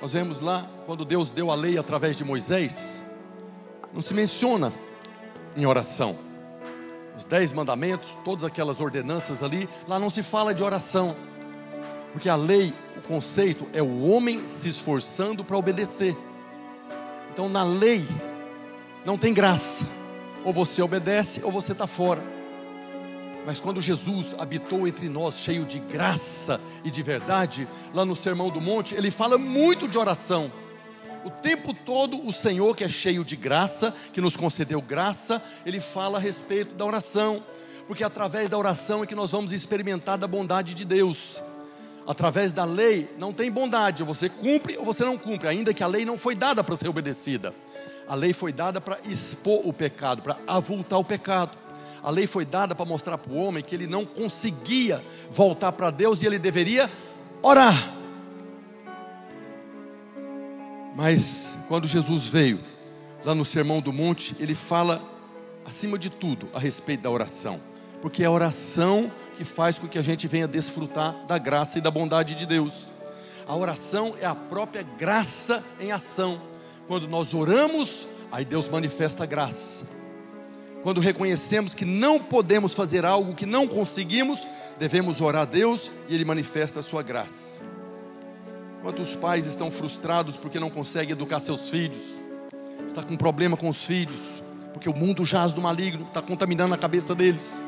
[0.00, 3.02] Nós vemos lá, quando Deus deu a lei através de Moisés,
[3.92, 4.72] não se menciona
[5.56, 6.16] em oração.
[7.16, 11.16] Os dez mandamentos, todas aquelas ordenanças ali, lá não se fala de oração.
[12.12, 16.16] Porque a lei, o conceito é o homem se esforçando para obedecer.
[17.32, 18.06] Então na lei
[19.04, 19.84] não tem graça.
[20.44, 22.37] Ou você obedece ou você está fora.
[23.48, 28.50] Mas quando Jesus habitou entre nós, cheio de graça e de verdade, lá no Sermão
[28.50, 30.52] do Monte, ele fala muito de oração.
[31.24, 35.80] O tempo todo, o Senhor, que é cheio de graça, que nos concedeu graça, ele
[35.80, 37.42] fala a respeito da oração,
[37.86, 41.42] porque através da oração é que nós vamos experimentar da bondade de Deus
[42.06, 45.86] através da lei, não tem bondade, você cumpre ou você não cumpre, ainda que a
[45.86, 47.54] lei não foi dada para ser obedecida.
[48.06, 51.56] A lei foi dada para expor o pecado, para avultar o pecado.
[52.02, 55.90] A lei foi dada para mostrar para o homem que ele não conseguia voltar para
[55.90, 56.90] Deus e ele deveria
[57.42, 57.94] orar.
[60.94, 62.58] Mas quando Jesus veio,
[63.24, 65.00] lá no Sermão do Monte, ele fala,
[65.64, 67.60] acima de tudo, a respeito da oração,
[68.02, 71.80] porque é a oração que faz com que a gente venha desfrutar da graça e
[71.80, 72.90] da bondade de Deus.
[73.46, 76.40] A oração é a própria graça em ação.
[76.86, 79.97] Quando nós oramos, aí Deus manifesta a graça.
[80.82, 84.46] Quando reconhecemos que não podemos fazer algo que não conseguimos,
[84.78, 87.60] devemos orar a Deus e Ele manifesta a sua graça.
[88.80, 92.16] Quantos pais estão frustrados porque não conseguem educar seus filhos?
[92.86, 96.78] Está com problema com os filhos, porque o mundo jaz do maligno, está contaminando a
[96.78, 97.62] cabeça deles.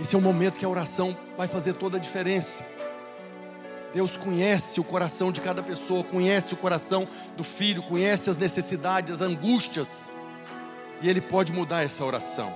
[0.00, 2.66] Esse é o momento que a oração vai fazer toda a diferença.
[3.92, 9.12] Deus conhece o coração de cada pessoa, conhece o coração do filho, conhece as necessidades,
[9.12, 10.04] as angústias,
[11.00, 12.52] e Ele pode mudar essa oração.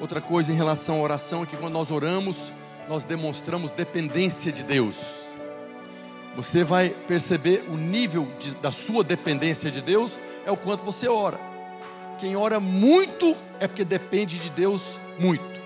[0.00, 2.52] Outra coisa em relação à oração é que quando nós oramos,
[2.88, 5.26] nós demonstramos dependência de Deus.
[6.36, 11.08] Você vai perceber o nível de, da sua dependência de Deus é o quanto você
[11.08, 11.38] ora.
[12.18, 15.62] Quem ora muito é porque depende de Deus muito.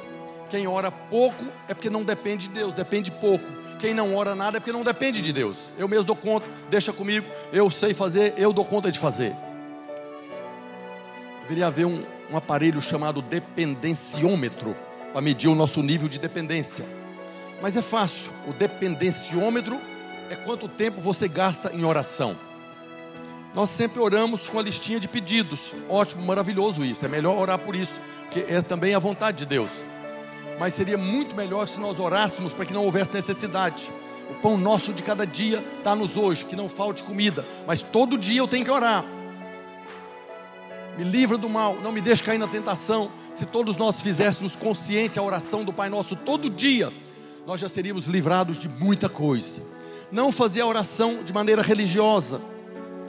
[0.49, 3.47] Quem ora pouco é porque não depende de Deus, depende pouco.
[3.81, 5.73] Quem não ora nada é porque não depende de Deus.
[5.77, 9.35] Eu mesmo dou conta, deixa comigo, eu sei fazer, eu dou conta de fazer.
[11.51, 14.77] Deveria haver um, um aparelho chamado dependenciômetro
[15.11, 16.85] para medir o nosso nível de dependência.
[17.61, 19.77] Mas é fácil, o dependenciômetro
[20.31, 22.37] é quanto tempo você gasta em oração.
[23.53, 25.73] Nós sempre oramos com a listinha de pedidos.
[25.89, 27.05] Ótimo, maravilhoso isso.
[27.05, 29.85] É melhor orar por isso, porque é também a vontade de Deus
[30.57, 33.91] mas seria muito melhor se nós orássemos para que não houvesse necessidade.
[34.29, 38.41] O pão nosso de cada dia dá-nos hoje, que não falte comida, mas todo dia
[38.41, 39.03] eu tenho que orar.
[40.99, 43.11] Me livra do mal, não me deixe cair na tentação.
[43.33, 46.93] Se todos nós fizéssemos consciente a oração do Pai Nosso todo dia,
[47.47, 49.63] nós já seríamos livrados de muita coisa.
[50.11, 52.41] Não fazer a oração de maneira religiosa,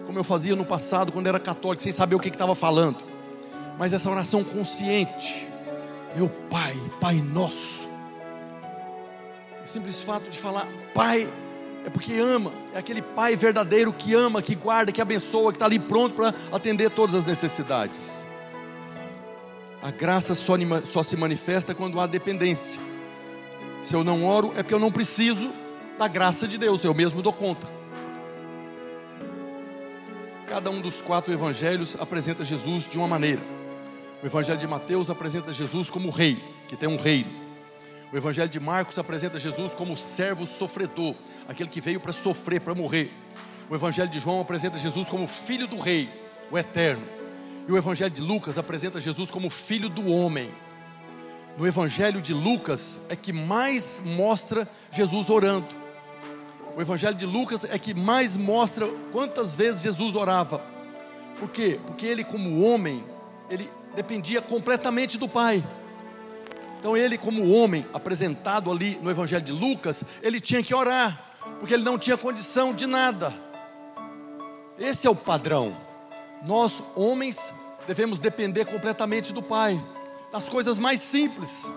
[0.05, 3.03] como eu fazia no passado quando era católico, sem saber o que estava falando,
[3.77, 5.51] mas essa oração consciente
[6.15, 7.89] meu Pai, Pai nosso.
[9.63, 11.27] O simples fato de falar Pai
[11.85, 15.65] é porque ama, é aquele Pai verdadeiro que ama, que guarda, que abençoa, que está
[15.65, 18.25] ali pronto para atender todas as necessidades.
[19.81, 20.53] A graça só,
[20.85, 22.79] só se manifesta quando há dependência.
[23.81, 25.51] Se eu não oro, é porque eu não preciso
[25.97, 27.67] da graça de Deus, eu mesmo dou conta.
[30.45, 33.41] Cada um dos quatro evangelhos apresenta Jesus de uma maneira.
[34.21, 37.40] O Evangelho de Mateus apresenta Jesus como rei, que tem um reino.
[38.11, 41.15] O Evangelho de Marcos apresenta Jesus como servo sofredor,
[41.47, 43.09] aquele que veio para sofrer, para morrer.
[43.69, 46.09] O Evangelho de João apresenta Jesus como filho do rei,
[46.51, 47.07] o eterno.
[47.65, 50.51] E o Evangelho de Lucas apresenta Jesus como filho do homem.
[51.57, 55.73] No Evangelho de Lucas é que mais mostra Jesus orando.
[56.75, 60.61] O Evangelho de Lucas é que mais mostra quantas vezes Jesus orava.
[61.39, 61.79] Por quê?
[61.85, 63.03] Porque ele, como homem,
[63.49, 65.63] ele dependia completamente do Pai.
[66.81, 71.15] Então ele, como homem apresentado ali no Evangelho de Lucas, ele tinha que orar,
[71.59, 73.31] porque ele não tinha condição de nada.
[74.79, 75.77] Esse é o padrão.
[76.43, 77.53] Nós, homens,
[77.85, 79.79] devemos depender completamente do Pai,
[80.33, 81.69] das coisas mais simples.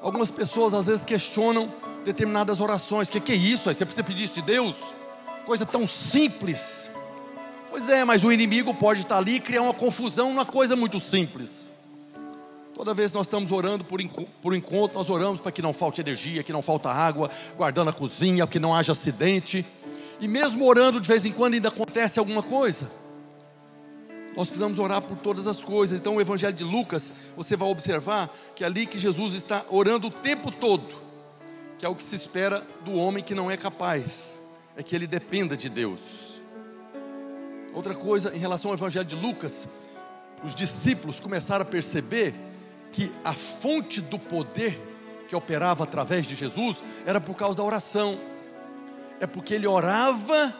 [0.00, 1.70] Algumas pessoas às vezes questionam
[2.02, 3.10] determinadas orações.
[3.10, 3.68] Que que é isso?
[3.68, 4.94] Aí você precisa pedir isso de Deus?
[5.44, 6.90] Coisa tão simples.
[7.68, 10.98] Pois é, mas o inimigo pode estar ali e criar uma confusão numa coisa muito
[10.98, 11.69] simples.
[12.80, 14.00] Toda vez que nós estamos orando por,
[14.40, 17.92] por encontro, nós oramos para que não falte energia, que não falta água, guardando a
[17.92, 19.66] cozinha, que não haja acidente.
[20.18, 22.90] E mesmo orando, de vez em quando ainda acontece alguma coisa.
[24.34, 26.00] Nós precisamos orar por todas as coisas.
[26.00, 30.06] Então, o Evangelho de Lucas, você vai observar que é ali que Jesus está orando
[30.06, 30.88] o tempo todo,
[31.78, 34.40] que é o que se espera do homem que não é capaz,
[34.74, 36.40] é que ele dependa de Deus.
[37.74, 39.68] Outra coisa em relação ao Evangelho de Lucas,
[40.42, 42.48] os discípulos começaram a perceber
[42.92, 44.80] que a fonte do poder
[45.28, 48.18] que operava através de Jesus era por causa da oração.
[49.20, 50.52] É porque ele orava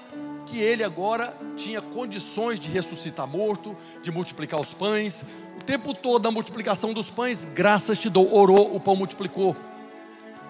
[0.46, 5.24] que ele agora tinha condições de ressuscitar morto, de multiplicar os pães.
[5.60, 9.56] O tempo todo da multiplicação dos pães, graças te dou, orou, o pão multiplicou.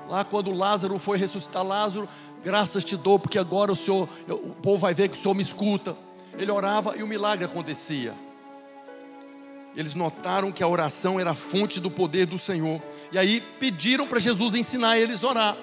[0.08, 2.08] Lá quando Lázaro foi ressuscitar Lázaro,
[2.42, 5.42] graças te dou, porque agora o Senhor, o povo vai ver que o Senhor me
[5.42, 5.96] escuta.
[6.36, 8.14] Ele orava e o milagre acontecia.
[9.76, 12.82] Eles notaram que a oração era a fonte do poder do Senhor.
[13.12, 15.56] E aí pediram para Jesus ensinar eles a orar.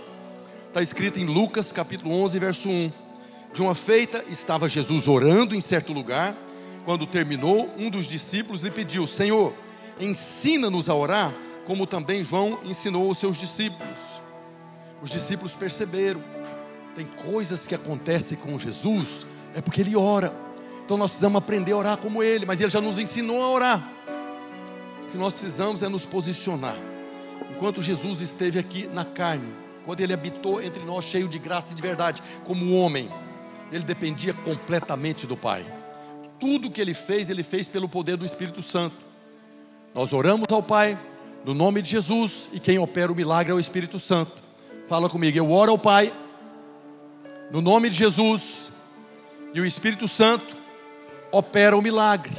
[0.68, 2.92] Está escrito em Lucas capítulo 11, verso 1.
[3.54, 6.36] De uma feita, estava Jesus orando em certo lugar.
[6.86, 9.54] Quando terminou, um dos discípulos lhe pediu: Senhor,
[10.00, 11.34] ensina-nos a orar,
[11.66, 14.22] como também João ensinou os seus discípulos.
[15.02, 16.24] Os discípulos perceberam,
[16.96, 20.47] tem coisas que acontecem com Jesus, é porque ele ora.
[20.88, 23.92] Então nós precisamos aprender a orar como ele, mas ele já nos ensinou a orar.
[25.04, 26.78] O que nós precisamos é nos posicionar.
[27.52, 31.76] Enquanto Jesus esteve aqui na carne, quando ele habitou entre nós cheio de graça e
[31.76, 33.12] de verdade, como homem,
[33.70, 35.66] ele dependia completamente do Pai.
[36.40, 39.06] Tudo que ele fez, ele fez pelo poder do Espírito Santo.
[39.94, 40.98] Nós oramos ao Pai,
[41.44, 44.42] no nome de Jesus, e quem opera o milagre é o Espírito Santo.
[44.88, 46.14] Fala comigo, eu oro ao Pai,
[47.52, 48.72] no nome de Jesus,
[49.54, 50.56] e o Espírito Santo
[51.32, 52.36] opera o milagre.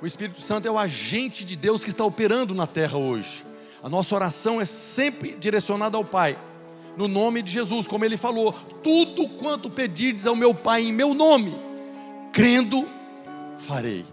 [0.00, 3.44] O Espírito Santo é o agente de Deus que está operando na terra hoje.
[3.82, 6.36] A nossa oração é sempre direcionada ao Pai
[6.96, 11.14] no nome de Jesus, como ele falou: tudo quanto pedirdes ao meu Pai em meu
[11.14, 11.58] nome,
[12.32, 12.86] crendo,
[13.58, 14.04] farei.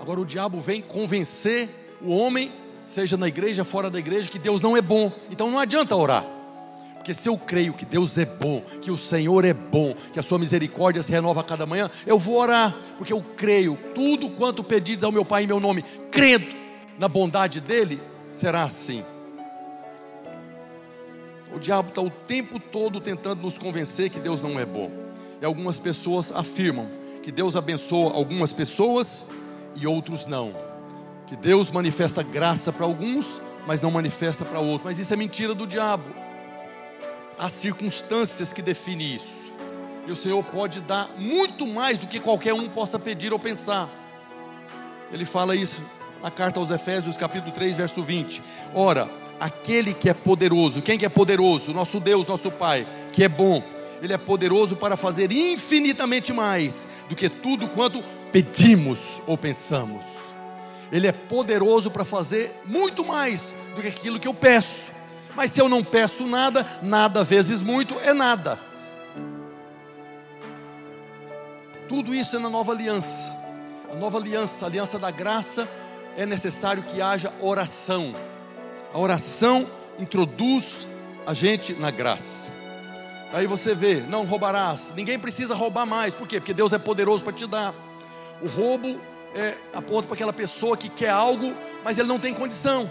[0.00, 1.68] Agora o diabo vem convencer
[2.00, 2.52] o homem,
[2.86, 5.12] seja na igreja, fora da igreja, que Deus não é bom.
[5.30, 6.24] Então não adianta orar.
[6.98, 10.22] Porque se eu creio que Deus é bom, que o Senhor é bom, que a
[10.22, 14.62] sua misericórdia se renova a cada manhã, eu vou orar, porque eu creio, tudo quanto
[14.62, 16.46] pedires ao meu Pai em meu nome, crendo
[16.98, 19.02] na bondade dele, será assim.
[21.54, 24.90] O diabo está o tempo todo tentando nos convencer que Deus não é bom.
[25.40, 26.90] E algumas pessoas afirmam
[27.22, 29.30] que Deus abençoa algumas pessoas
[29.74, 30.54] e outros não.
[31.26, 34.84] Que Deus manifesta graça para alguns, mas não manifesta para outros.
[34.84, 36.04] Mas isso é mentira do diabo.
[37.38, 39.52] Há circunstâncias que definem isso.
[40.06, 43.88] E o Senhor pode dar muito mais do que qualquer um possa pedir ou pensar.
[45.12, 45.82] Ele fala isso
[46.20, 48.42] na carta aos Efésios, capítulo 3, verso 20.
[48.74, 50.82] Ora, aquele que é poderoso.
[50.82, 51.72] Quem que é poderoso?
[51.72, 53.62] Nosso Deus, nosso Pai, que é bom.
[54.02, 60.04] Ele é poderoso para fazer infinitamente mais do que tudo quanto pedimos ou pensamos.
[60.90, 64.97] Ele é poderoso para fazer muito mais do que aquilo que eu peço.
[65.34, 68.58] Mas se eu não peço nada, nada vezes muito é nada.
[71.88, 73.36] Tudo isso é na nova aliança.
[73.90, 75.66] A nova aliança, a aliança da graça,
[76.16, 78.14] é necessário que haja oração.
[78.92, 79.66] A oração
[79.98, 80.86] introduz
[81.26, 82.52] a gente na graça.
[83.32, 84.92] Aí você vê, não roubarás.
[84.96, 86.14] Ninguém precisa roubar mais.
[86.14, 86.40] Por quê?
[86.40, 87.74] Porque Deus é poderoso para te dar.
[88.40, 89.00] O roubo
[89.34, 92.90] é, aponta para aquela pessoa que quer algo, mas ele não tem condição.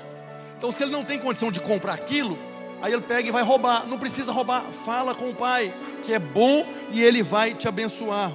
[0.57, 2.37] Então, se ele não tem condição de comprar aquilo,
[2.81, 3.87] aí ele pega e vai roubar.
[3.87, 4.63] Não precisa roubar.
[4.63, 8.31] Fala com o Pai, que é bom e ele vai te abençoar.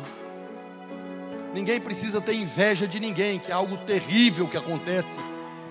[1.52, 5.20] Ninguém precisa ter inveja de ninguém, que é algo terrível que acontece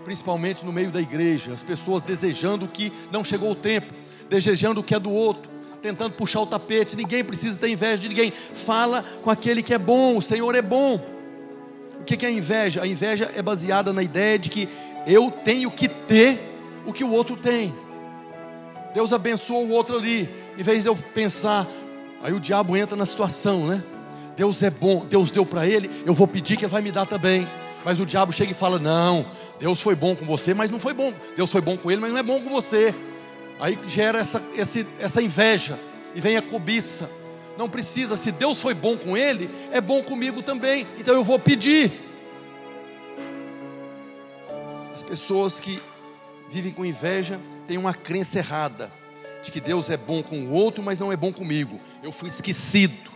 [0.03, 3.93] principalmente no meio da igreja, as pessoas desejando que não chegou o tempo,
[4.29, 5.49] desejando o que é do outro,
[5.81, 6.95] tentando puxar o tapete.
[6.95, 8.31] Ninguém precisa ter inveja de ninguém.
[8.31, 10.99] Fala com aquele que é bom, o Senhor é bom.
[11.99, 12.81] O que é inveja?
[12.81, 14.67] A inveja é baseada na ideia de que
[15.05, 16.39] eu tenho que ter
[16.85, 17.73] o que o outro tem.
[18.93, 21.67] Deus abençoou o outro ali, em vez de eu pensar,
[22.21, 23.83] aí o diabo entra na situação, né?
[24.35, 27.05] Deus é bom, Deus deu para ele, eu vou pedir que ele vai me dar
[27.05, 27.47] também.
[27.83, 29.25] Mas o diabo chega e fala: Não,
[29.59, 31.13] Deus foi bom com você, mas não foi bom.
[31.35, 32.93] Deus foi bom com ele, mas não é bom com você.
[33.59, 35.77] Aí gera essa, essa, essa inveja
[36.15, 37.09] e vem a cobiça.
[37.57, 40.87] Não precisa, se Deus foi bom com ele, é bom comigo também.
[40.97, 41.91] Então eu vou pedir.
[45.01, 45.81] As pessoas que
[46.47, 48.91] vivem com inveja têm uma crença errada
[49.41, 51.81] de que Deus é bom com o outro, mas não é bom comigo.
[52.03, 53.09] Eu fui esquecido.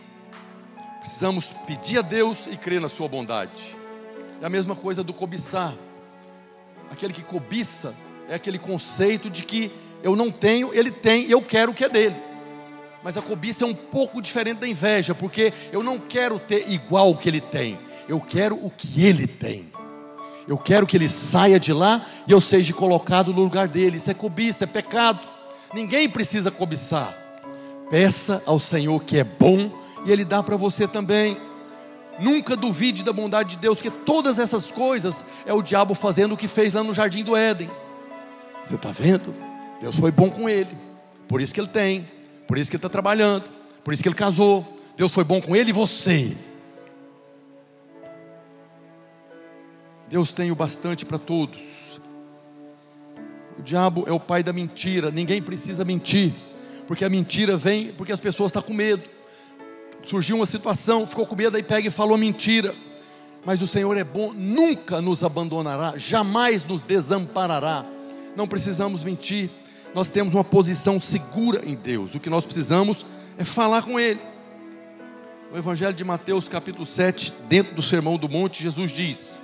[0.99, 3.75] Precisamos pedir a Deus e crer na Sua bondade.
[4.41, 5.75] É a mesma coisa do cobiçar.
[6.89, 7.93] Aquele que cobiça
[8.27, 9.71] é aquele conceito de que
[10.01, 12.15] eu não tenho, ele tem, eu quero o que é dele.
[13.03, 17.11] Mas a cobiça é um pouco diferente da inveja, porque eu não quero ter igual
[17.11, 17.77] o que ele tem,
[18.09, 19.74] eu quero o que ele tem.
[20.47, 23.97] Eu quero que ele saia de lá e eu seja colocado no lugar dele.
[23.97, 25.27] Isso é cobiça, é pecado.
[25.73, 27.13] Ninguém precisa cobiçar.
[27.89, 29.71] Peça ao Senhor que é bom
[30.05, 31.37] e Ele dá para você também.
[32.19, 36.37] Nunca duvide da bondade de Deus, porque todas essas coisas é o diabo fazendo o
[36.37, 37.69] que fez lá no jardim do Éden.
[38.63, 39.35] Você está vendo?
[39.81, 40.75] Deus foi bom com ele,
[41.27, 42.09] por isso que ele tem,
[42.47, 43.51] por isso que ele está trabalhando,
[43.83, 44.65] por isso que ele casou.
[44.95, 46.35] Deus foi bom com ele e você.
[50.07, 51.99] Deus tem o bastante para todos.
[53.57, 56.31] O diabo é o pai da mentira, ninguém precisa mentir,
[56.87, 59.03] porque a mentira vem porque as pessoas estão com medo.
[60.03, 62.75] Surgiu uma situação, ficou com medo, aí pega e falou mentira.
[63.43, 67.85] Mas o Senhor é bom, nunca nos abandonará, jamais nos desamparará.
[68.35, 69.49] Não precisamos mentir,
[69.93, 72.15] nós temos uma posição segura em Deus.
[72.15, 73.05] O que nós precisamos
[73.37, 74.19] é falar com Ele.
[75.51, 79.39] No Evangelho de Mateus, capítulo 7, dentro do Sermão do Monte, Jesus diz: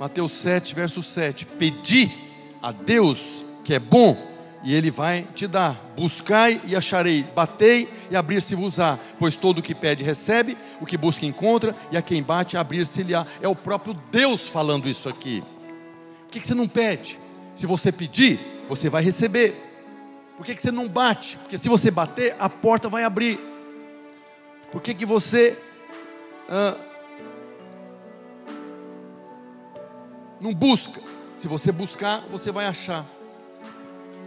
[0.00, 2.10] Mateus 7, verso 7: Pedi
[2.62, 4.16] a Deus que é bom,
[4.64, 5.74] e Ele vai te dar.
[5.94, 8.98] Buscai e acharei, batei e abrir-se-vos-á.
[9.18, 13.26] Pois todo o que pede recebe, o que busca encontra, e a quem bate abrir-se-lhe-á.
[13.42, 15.44] É o próprio Deus falando isso aqui.
[16.22, 17.18] Por que você não pede?
[17.54, 18.40] Se você pedir,
[18.70, 19.54] você vai receber.
[20.34, 21.36] Por que você não bate?
[21.36, 23.38] Porque se você bater, a porta vai abrir.
[24.72, 25.58] Por que, que você
[26.48, 26.74] ah,
[30.40, 31.00] não busca.
[31.36, 33.04] Se você buscar, você vai achar.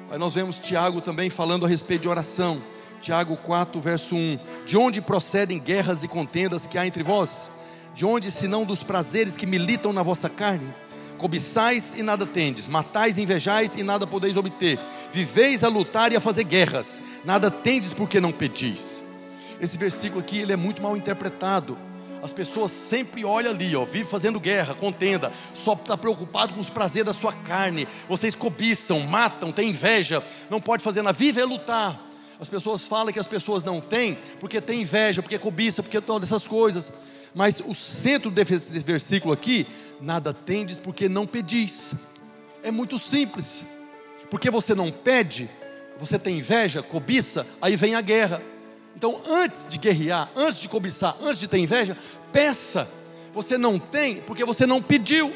[0.09, 2.61] Aí nós vemos Tiago também falando a respeito de oração.
[3.01, 7.51] Tiago 4, verso 1: De onde procedem guerras e contendas que há entre vós?
[7.93, 10.73] De onde, senão dos prazeres que militam na vossa carne?
[11.17, 14.79] Cobiçais e nada tendes, matais, invejais e nada podeis obter,
[15.11, 19.01] viveis a lutar e a fazer guerras, nada tendes porque não pedis.
[19.61, 21.77] Esse versículo aqui ele é muito mal interpretado.
[22.23, 26.69] As pessoas sempre olham ali, ó, vive fazendo guerra, contenda, só está preocupado com os
[26.69, 27.85] prazeres da sua carne.
[28.07, 31.17] Vocês cobiçam, matam, têm inveja, não pode fazer nada.
[31.17, 32.01] Vive é lutar.
[32.39, 36.29] As pessoas falam que as pessoas não têm porque tem inveja, porque cobiça, porque todas
[36.29, 36.93] essas coisas.
[37.35, 39.67] Mas o centro desse versículo aqui,
[39.99, 41.93] nada tendes porque não pedis.
[42.63, 43.65] É muito simples.
[44.29, 45.49] Porque você não pede,
[45.99, 48.41] você tem inveja, cobiça, aí vem a guerra.
[48.95, 51.97] Então, antes de guerrear, antes de cobiçar, antes de ter inveja,
[52.31, 52.87] peça.
[53.33, 55.33] Você não tem porque você não pediu.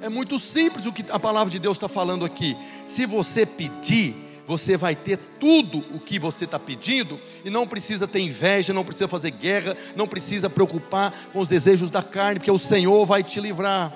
[0.00, 2.56] É muito simples o que a palavra de Deus está falando aqui.
[2.86, 4.14] Se você pedir,
[4.46, 8.84] você vai ter tudo o que você está pedindo e não precisa ter inveja, não
[8.84, 13.22] precisa fazer guerra, não precisa preocupar com os desejos da carne, porque o Senhor vai
[13.22, 13.92] te livrar.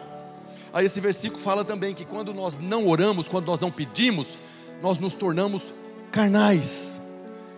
[0.72, 4.39] Aí esse versículo fala também que quando nós não oramos, quando nós não pedimos,
[4.82, 5.72] nós nos tornamos
[6.12, 7.03] carnais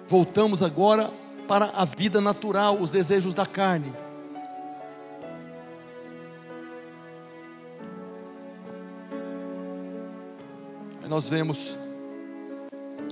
[0.09, 1.11] voltamos agora
[1.49, 3.93] para a vida natural, os desejos da carne.
[11.03, 11.77] Aí nós vemos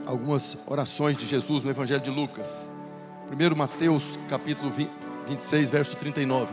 [0.07, 2.47] algumas orações de Jesus no Evangelho de Lucas.
[3.27, 4.71] Primeiro Mateus, capítulo
[5.29, 6.53] 26, verso 39.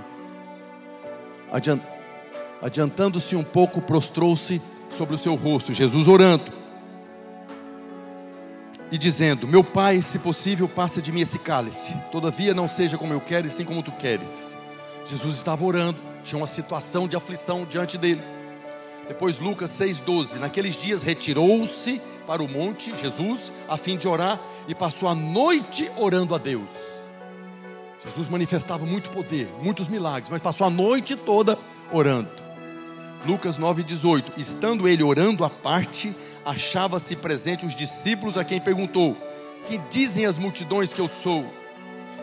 [2.62, 6.61] Adiantando-se um pouco, prostrou-se sobre o seu rosto, Jesus orando
[8.92, 11.96] e dizendo: Meu pai, se possível, passa de mim esse cálice.
[12.12, 14.58] Todavia não seja como eu quero, e sim como tu queres.
[15.06, 18.22] Jesus estava orando, tinha uma situação de aflição diante dele.
[19.08, 24.76] Depois Lucas 6:12, naqueles dias retirou-se para o monte Jesus a fim de orar e
[24.76, 26.70] passou a noite orando a Deus.
[28.04, 31.58] Jesus manifestava muito poder, muitos milagres, mas passou a noite toda
[31.92, 32.30] orando.
[33.26, 36.16] Lucas 9:18, estando ele orando à parte,
[36.46, 39.16] achava-se presente os discípulos a quem perguntou:
[39.66, 41.46] Que dizem as multidões que eu sou?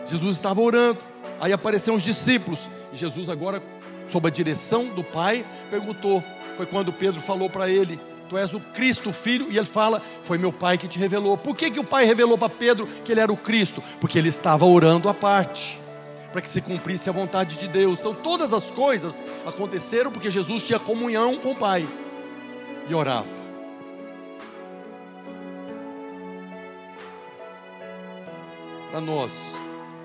[0.05, 0.99] Jesus estava orando,
[1.39, 3.61] aí apareceram os discípulos, e Jesus, agora,
[4.07, 6.23] sob a direção do Pai, perguntou.
[6.57, 10.37] Foi quando Pedro falou para ele: Tu és o Cristo, filho, e ele fala: Foi
[10.37, 11.37] meu Pai que te revelou.
[11.37, 13.83] Por que, que o Pai revelou para Pedro que ele era o Cristo?
[13.99, 15.79] Porque ele estava orando à parte
[16.31, 17.99] para que se cumprisse a vontade de Deus.
[17.99, 21.87] Então todas as coisas aconteceram porque Jesus tinha comunhão com o Pai
[22.87, 23.38] e orava.
[28.89, 29.59] Para nós,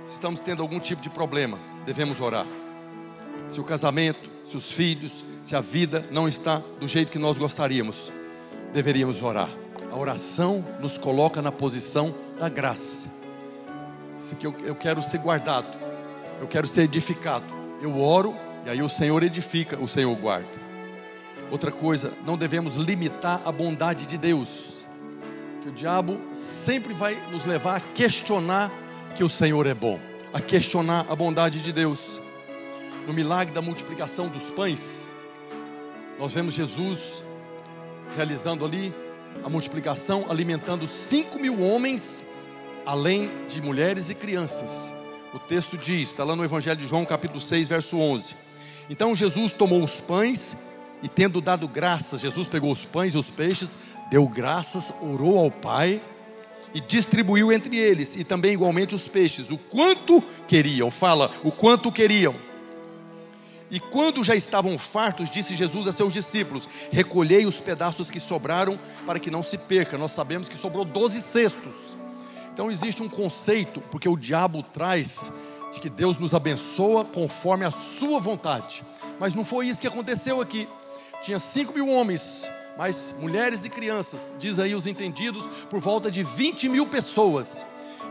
[0.05, 2.47] se estamos tendo algum tipo de problema, devemos orar.
[3.49, 7.39] Se o casamento, se os filhos, se a vida não está do jeito que nós
[7.39, 8.13] gostaríamos,
[8.73, 9.49] deveríamos orar.
[9.91, 13.23] A oração nos coloca na posição da graça.
[14.19, 15.85] Se eu, eu quero ser guardado,
[16.41, 17.45] Eu quero ser edificado.
[17.81, 18.35] Eu oro
[18.67, 20.61] e aí o Senhor edifica, o Senhor guarda.
[21.51, 24.84] Outra coisa, não devemos limitar a bondade de Deus.
[25.65, 28.71] Que o diabo sempre vai nos levar a questionar
[29.17, 29.99] que o Senhor é bom,
[30.31, 32.21] a questionar a bondade de Deus.
[33.07, 35.09] No milagre da multiplicação dos pães,
[36.19, 37.25] nós vemos Jesus
[38.15, 38.95] realizando ali
[39.43, 42.27] a multiplicação, alimentando cinco mil homens,
[42.85, 44.95] além de mulheres e crianças.
[45.33, 48.37] O texto diz, está lá no Evangelho de João, capítulo 6, verso 11.
[48.91, 50.59] Então Jesus tomou os pães
[51.03, 53.79] e, tendo dado graças, Jesus pegou os pães e os peixes,
[54.15, 56.01] deu graças, orou ao Pai
[56.73, 60.89] e distribuiu entre eles, e também igualmente os peixes, o quanto queriam.
[60.89, 62.33] Fala, o quanto queriam.
[63.73, 68.79] E quando já estavam fartos, disse Jesus a seus discípulos: Recolhei os pedaços que sobraram,
[69.05, 69.99] para que não se perca.
[69.99, 71.97] Nós sabemos que sobrou doze cestos.
[72.53, 75.33] Então existe um conceito, porque o diabo traz
[75.73, 78.85] de que Deus nos abençoa conforme a sua vontade.
[79.19, 80.69] Mas não foi isso que aconteceu aqui.
[81.21, 86.23] Tinha cinco mil homens, mas mulheres e crianças, diz aí os entendidos, por volta de
[86.23, 87.65] 20 mil pessoas.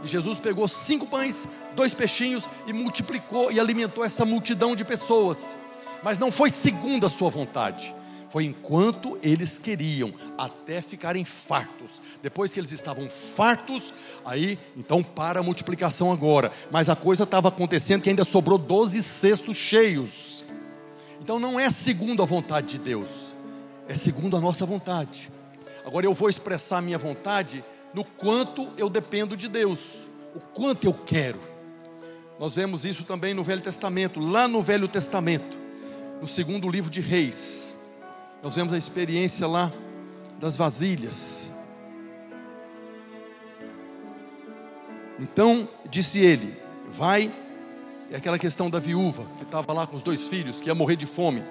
[0.04, 5.58] E Jesus pegou cinco pães, dois peixinhos e multiplicou e alimentou essa multidão de pessoas.
[6.04, 7.94] Mas não foi segundo a sua vontade
[8.34, 12.02] foi enquanto eles queriam, até ficarem fartos.
[12.20, 13.94] Depois que eles estavam fartos,
[14.26, 16.52] aí então para a multiplicação agora.
[16.72, 20.44] Mas a coisa estava acontecendo que ainda sobrou 12 cestos cheios.
[21.22, 23.36] Então não é segundo a vontade de Deus,
[23.88, 25.30] é segundo a nossa vontade.
[25.86, 27.64] Agora eu vou expressar a minha vontade
[27.94, 31.40] no quanto eu dependo de Deus, o quanto eu quero.
[32.40, 35.58] Nós vemos isso também no Velho Testamento, lá no Velho Testamento,
[36.20, 37.78] no segundo livro de Reis.
[38.42, 39.72] Nós vemos a experiência lá
[40.40, 41.52] das vasilhas.
[45.20, 46.58] Então disse ele:
[46.90, 47.32] Vai,
[48.12, 50.96] é aquela questão da viúva que estava lá com os dois filhos, que ia morrer
[50.96, 51.44] de fome.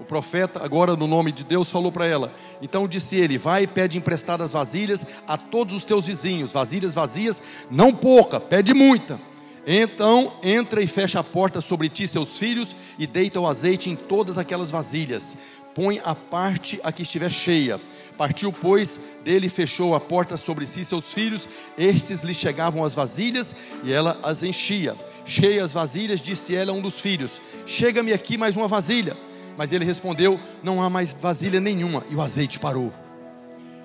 [0.00, 2.32] O profeta, agora no nome de Deus, falou para ela:
[2.62, 7.42] Então disse ele: Vai e pede emprestadas vasilhas a todos os teus vizinhos, vasilhas vazias,
[7.70, 9.20] não pouca, pede muita.
[9.66, 13.94] Então entra e fecha a porta sobre ti seus filhos, e deita o azeite em
[13.94, 15.36] todas aquelas vasilhas
[15.74, 17.80] põe a parte a que estiver cheia.
[18.16, 21.48] Partiu, pois, dele fechou a porta sobre si seus filhos.
[21.78, 24.94] Estes lhe chegavam as vasilhas e ela as enchia.
[25.24, 29.16] Cheias vasilhas, disse ela a um dos filhos: Chega-me aqui mais uma vasilha.
[29.60, 32.02] Mas ele respondeu: Não há mais vasilha nenhuma.
[32.08, 32.90] E o azeite parou.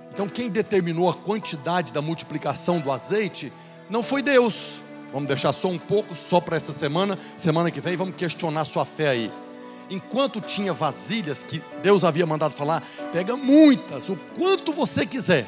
[0.09, 3.51] Então, quem determinou a quantidade da multiplicação do azeite
[3.89, 4.82] não foi Deus.
[5.11, 7.19] Vamos deixar só um pouco, só para essa semana.
[7.36, 9.30] Semana que vem, vamos questionar sua fé aí
[9.89, 15.45] enquanto tinha vasilhas que Deus havia mandado falar, pega muitas, o quanto você quiser.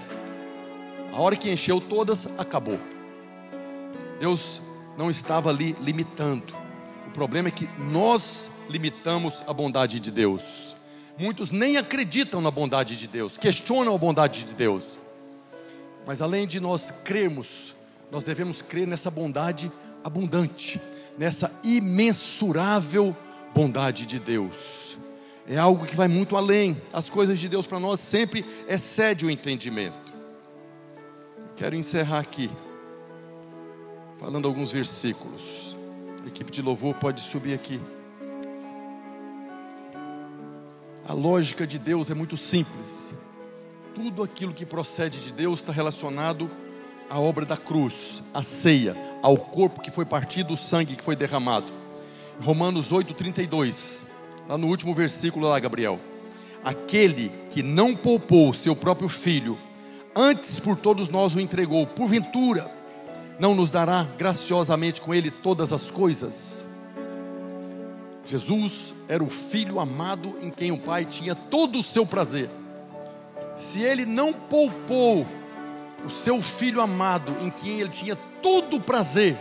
[1.11, 2.79] A hora que encheu todas, acabou.
[4.19, 4.61] Deus
[4.95, 6.66] não estava ali limitando.
[7.17, 10.75] Problema é que nós limitamos a bondade de Deus.
[11.17, 14.99] Muitos nem acreditam na bondade de Deus, questionam a bondade de Deus.
[16.05, 17.73] Mas além de nós crermos,
[18.11, 19.71] nós devemos crer nessa bondade
[20.03, 20.79] abundante,
[21.17, 23.17] nessa imensurável
[23.51, 24.95] bondade de Deus.
[25.47, 26.79] É algo que vai muito além.
[26.93, 30.13] As coisas de Deus para nós sempre excede o entendimento.
[31.55, 32.47] Quero encerrar aqui,
[34.19, 35.76] falando alguns versículos.
[36.27, 37.79] A equipe de louvor pode subir aqui.
[41.07, 43.15] A lógica de Deus é muito simples.
[43.95, 46.51] Tudo aquilo que procede de Deus está relacionado
[47.09, 51.15] à obra da cruz, à ceia, ao corpo que foi partido, o sangue que foi
[51.15, 51.71] derramado.
[52.41, 54.03] Romanos 8,32,
[54.49, 55.97] lá no último versículo lá, Gabriel.
[56.61, 59.57] Aquele que não poupou seu próprio filho,
[60.13, 62.69] antes por todos nós o entregou, porventura,
[63.39, 66.65] não nos dará graciosamente com ele todas as coisas?
[68.25, 72.49] Jesus era o filho amado em quem o Pai tinha todo o seu prazer.
[73.55, 75.25] Se ele não poupou
[76.05, 79.37] o seu filho amado em quem ele tinha todo o prazer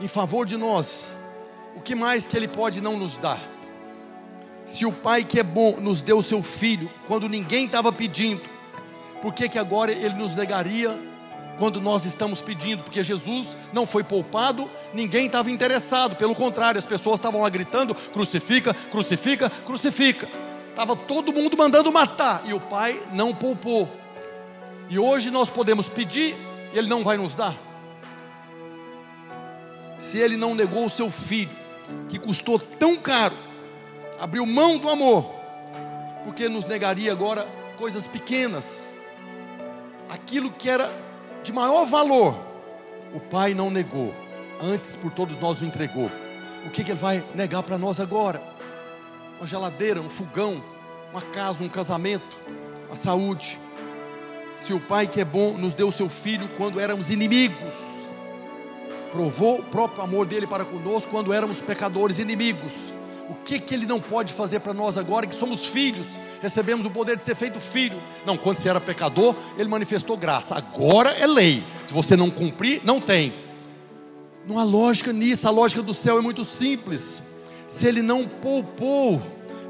[0.00, 1.14] em favor de nós,
[1.78, 3.38] o que mais que Ele pode não nos dar?
[4.64, 8.42] Se o Pai que é bom nos deu o seu Filho quando ninguém estava pedindo,
[9.22, 10.96] por que, que agora Ele nos negaria
[11.58, 12.84] quando nós estamos pedindo?
[12.84, 17.94] Porque Jesus não foi poupado, ninguém estava interessado, pelo contrário, as pessoas estavam lá gritando:
[17.94, 20.28] crucifica, crucifica, crucifica.
[20.70, 23.90] Estava todo mundo mandando matar e o Pai não poupou.
[24.88, 26.36] E hoje nós podemos pedir
[26.72, 27.54] e Ele não vai nos dar.
[29.98, 31.50] Se Ele não negou o seu filho,
[32.08, 33.34] que custou tão caro,
[34.20, 35.34] abriu mão do amor,
[36.22, 37.46] porque nos negaria agora
[37.76, 38.94] coisas pequenas,
[40.08, 40.88] aquilo que era
[41.48, 42.38] de maior valor,
[43.14, 44.14] o Pai não negou,
[44.60, 46.10] antes por todos nós o entregou.
[46.66, 48.42] O que, que Ele vai negar para nós agora?
[49.38, 50.62] Uma geladeira, um fogão,
[51.10, 52.36] uma casa, um casamento,
[52.92, 53.58] a saúde.
[54.56, 57.72] Se o Pai que é bom nos deu o seu filho quando éramos inimigos,
[59.10, 62.92] provou o próprio amor dele para conosco quando éramos pecadores inimigos.
[63.30, 66.08] O que que ele não pode fazer para nós agora que somos filhos,
[66.40, 68.02] recebemos o poder de ser feito filho?
[68.24, 70.54] Não, quando você era pecador, ele manifestou graça.
[70.54, 71.62] Agora é lei.
[71.84, 73.32] Se você não cumprir, não tem.
[74.46, 75.46] Não há lógica nisso.
[75.46, 77.22] A lógica do céu é muito simples.
[77.66, 79.20] Se ele não poupou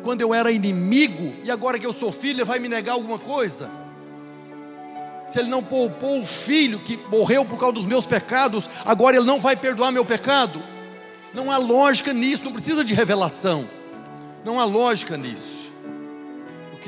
[0.02, 3.18] quando eu era inimigo e agora que eu sou filho, ele vai me negar alguma
[3.18, 3.70] coisa?
[5.28, 9.26] se ele não poupou o filho que morreu por causa dos meus pecados, agora ele
[9.26, 10.60] não vai perdoar meu pecado?
[11.34, 13.68] Não há lógica nisso, não precisa de revelação.
[14.44, 15.67] Não há lógica nisso.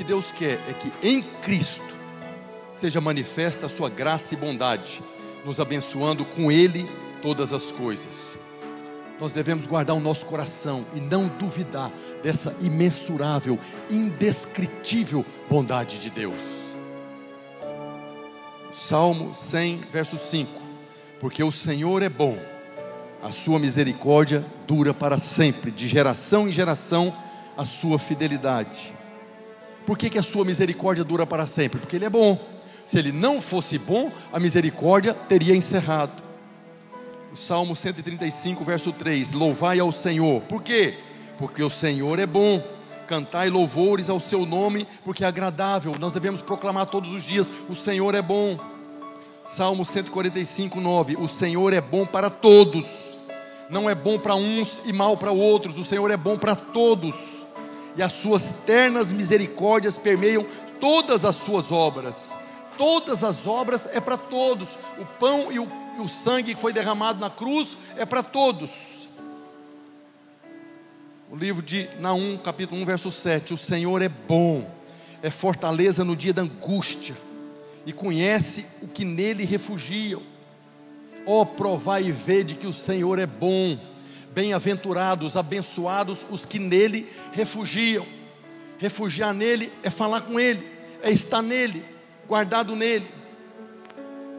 [0.01, 1.93] Que Deus quer é que em Cristo
[2.73, 4.99] seja manifesta a sua graça e bondade,
[5.45, 6.89] nos abençoando com Ele
[7.21, 8.35] todas as coisas.
[9.19, 11.91] Nós devemos guardar o nosso coração e não duvidar
[12.23, 13.59] dessa imensurável,
[13.91, 16.39] indescritível bondade de Deus.
[18.71, 20.49] Salmo 100, verso 5:
[21.19, 22.39] Porque o Senhor é bom,
[23.21, 27.15] a sua misericórdia dura para sempre, de geração em geração,
[27.55, 28.99] a sua fidelidade.
[29.85, 31.79] Por que, que a sua misericórdia dura para sempre?
[31.79, 32.39] Porque Ele é bom.
[32.85, 36.23] Se Ele não fosse bom, a misericórdia teria encerrado.
[37.31, 40.41] O Salmo 135, verso 3: Louvai ao Senhor.
[40.41, 40.97] Por quê?
[41.37, 42.61] Porque o Senhor é bom
[43.11, 45.93] cantai louvores ao seu nome, porque é agradável.
[45.99, 48.57] Nós devemos proclamar todos os dias: o Senhor é bom.
[49.43, 53.17] Salmo 145, 9: O Senhor é bom para todos,
[53.69, 57.40] não é bom para uns e mal para outros, o Senhor é bom para todos,
[57.95, 60.45] e as suas ternas misericórdias permeiam
[60.79, 62.35] todas as suas obras.
[62.77, 65.67] Todas as obras é para todos, o pão e o,
[65.97, 69.01] e o sangue que foi derramado na cruz é para todos.
[71.31, 73.53] O livro de Naum, capítulo 1, verso 7.
[73.53, 74.69] O Senhor é bom,
[75.21, 77.15] é fortaleza no dia da angústia,
[77.85, 80.21] e conhece o que nele refugiam.
[81.25, 83.77] Ó, oh, provai e vede que o Senhor é bom.
[84.33, 88.05] Bem-aventurados, abençoados os que nele refugiam.
[88.77, 90.65] Refugiar nele é falar com ele,
[91.03, 91.83] é estar nele,
[92.27, 93.05] guardado nele.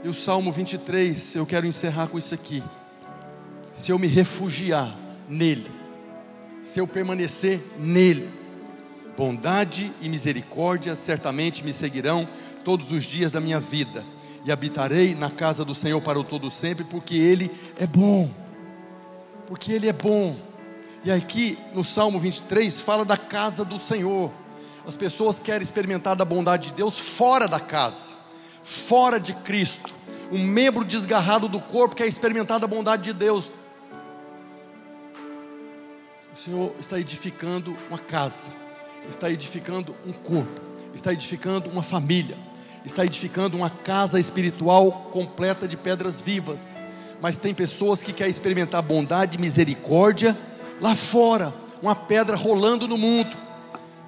[0.03, 2.62] E o Salmo 23, eu quero encerrar com isso aqui.
[3.72, 4.97] Se eu me refugiar
[5.28, 5.70] nele,
[6.62, 8.28] se eu permanecer nele.
[9.16, 12.26] Bondade e misericórdia certamente me seguirão
[12.64, 14.05] todos os dias da minha vida,
[14.45, 18.41] e habitarei na casa do Senhor para o todo sempre, porque ele é bom.
[19.47, 20.36] Porque ele é bom.
[21.05, 24.30] E aqui no Salmo 23 fala da casa do Senhor.
[24.86, 28.14] As pessoas querem experimentar da bondade de Deus fora da casa,
[28.62, 29.95] fora de Cristo.
[30.30, 33.53] Um membro desgarrado do corpo quer experimentar da bondade de Deus
[36.32, 38.51] o Senhor está edificando uma casa,
[39.07, 40.62] está edificando um corpo,
[40.95, 42.38] está edificando uma família,
[42.86, 46.74] está edificando uma casa espiritual completa de pedras vivas.
[47.23, 50.37] Mas tem pessoas que querem experimentar bondade e misericórdia
[50.81, 53.37] lá fora, uma pedra rolando no mundo.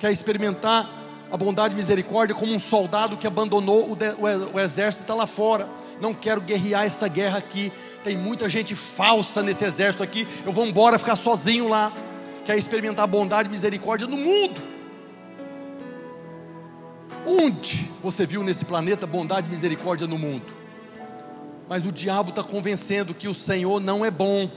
[0.00, 0.90] Quer experimentar
[1.30, 5.14] a bondade e misericórdia como um soldado que abandonou o, de, o, o exército está
[5.14, 5.68] lá fora.
[6.00, 7.72] Não quero guerrear essa guerra aqui.
[8.02, 10.26] Tem muita gente falsa nesse exército aqui.
[10.44, 11.92] Eu vou embora ficar sozinho lá
[12.44, 14.60] quer experimentar bondade e misericórdia no mundo.
[17.24, 20.63] Onde você viu nesse planeta bondade e misericórdia no mundo?
[21.68, 24.50] Mas o diabo está convencendo que o Senhor não é bom,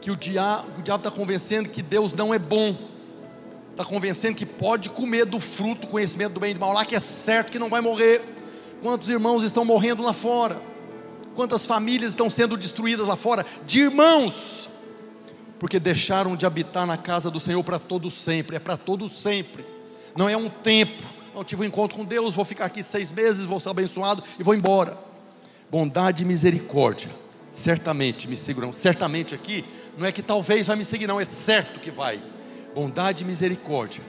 [0.00, 2.76] que o diabo está convencendo que Deus não é bom,
[3.70, 6.96] está convencendo que pode comer do fruto, conhecimento do bem e do mal, lá que
[6.96, 8.22] é certo que não vai morrer.
[8.82, 10.60] Quantos irmãos estão morrendo lá fora?
[11.34, 13.46] Quantas famílias estão sendo destruídas lá fora?
[13.64, 14.70] De irmãos
[15.58, 19.64] porque deixaram de habitar na casa do Senhor para todo sempre, é para todo sempre,
[20.16, 21.02] não é um tempo.
[21.34, 24.42] Eu tive um encontro com Deus, vou ficar aqui seis meses, vou ser abençoado e
[24.42, 25.07] vou embora.
[25.70, 27.10] Bondade e misericórdia,
[27.50, 28.72] certamente me seguirão.
[28.72, 29.64] Certamente aqui,
[29.96, 32.20] não é que talvez vai me seguir, não, é certo que vai.
[32.74, 34.02] Bondade e misericórdia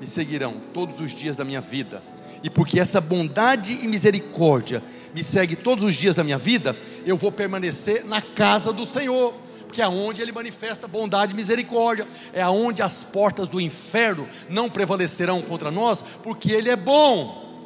[0.00, 2.02] me seguirão todos os dias da minha vida.
[2.42, 4.82] E porque essa bondade e misericórdia
[5.14, 9.34] me segue todos os dias da minha vida, eu vou permanecer na casa do Senhor
[9.72, 14.68] porque é onde ele manifesta bondade e misericórdia, é aonde as portas do inferno não
[14.68, 17.64] prevalecerão contra nós, porque ele é bom.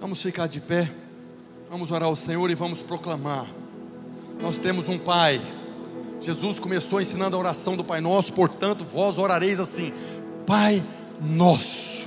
[0.00, 0.88] Vamos ficar de pé,
[1.72, 3.46] vamos orar ao Senhor e vamos proclamar.
[4.42, 5.40] Nós temos um Pai.
[6.20, 9.90] Jesus começou ensinando a oração do Pai Nosso, portanto, vós orareis assim:
[10.46, 10.82] Pai
[11.18, 12.06] Nosso.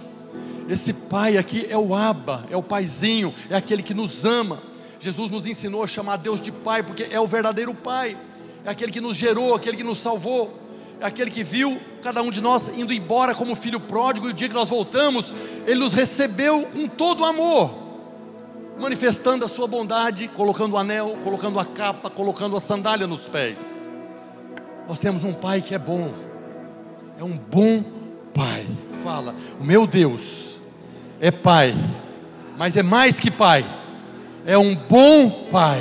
[0.70, 4.62] Esse Pai aqui é o Abba, é o Paizinho, é aquele que nos ama
[5.00, 8.16] Jesus nos ensinou a chamar Deus de Pai, porque é o verdadeiro Pai.
[8.64, 10.60] é aquele que nos gerou, aquele que nos salvou,
[11.00, 14.34] é aquele que viu cada um de nós indo embora como filho pródigo, e o
[14.34, 15.34] dia que nós voltamos,
[15.66, 17.85] ele nos recebeu com todo amor,
[18.80, 23.92] manifestando a sua bondade, colocando o anel, colocando a capa, colocando a sandália nos pés.
[24.88, 26.14] Nós temos um pai que é bom,
[27.20, 27.84] é um bom
[28.34, 28.66] pai.
[29.04, 30.60] Fala, o meu Deus
[31.20, 31.76] é pai,
[32.58, 33.66] mas é mais que pai,
[34.46, 35.80] é um bom pai.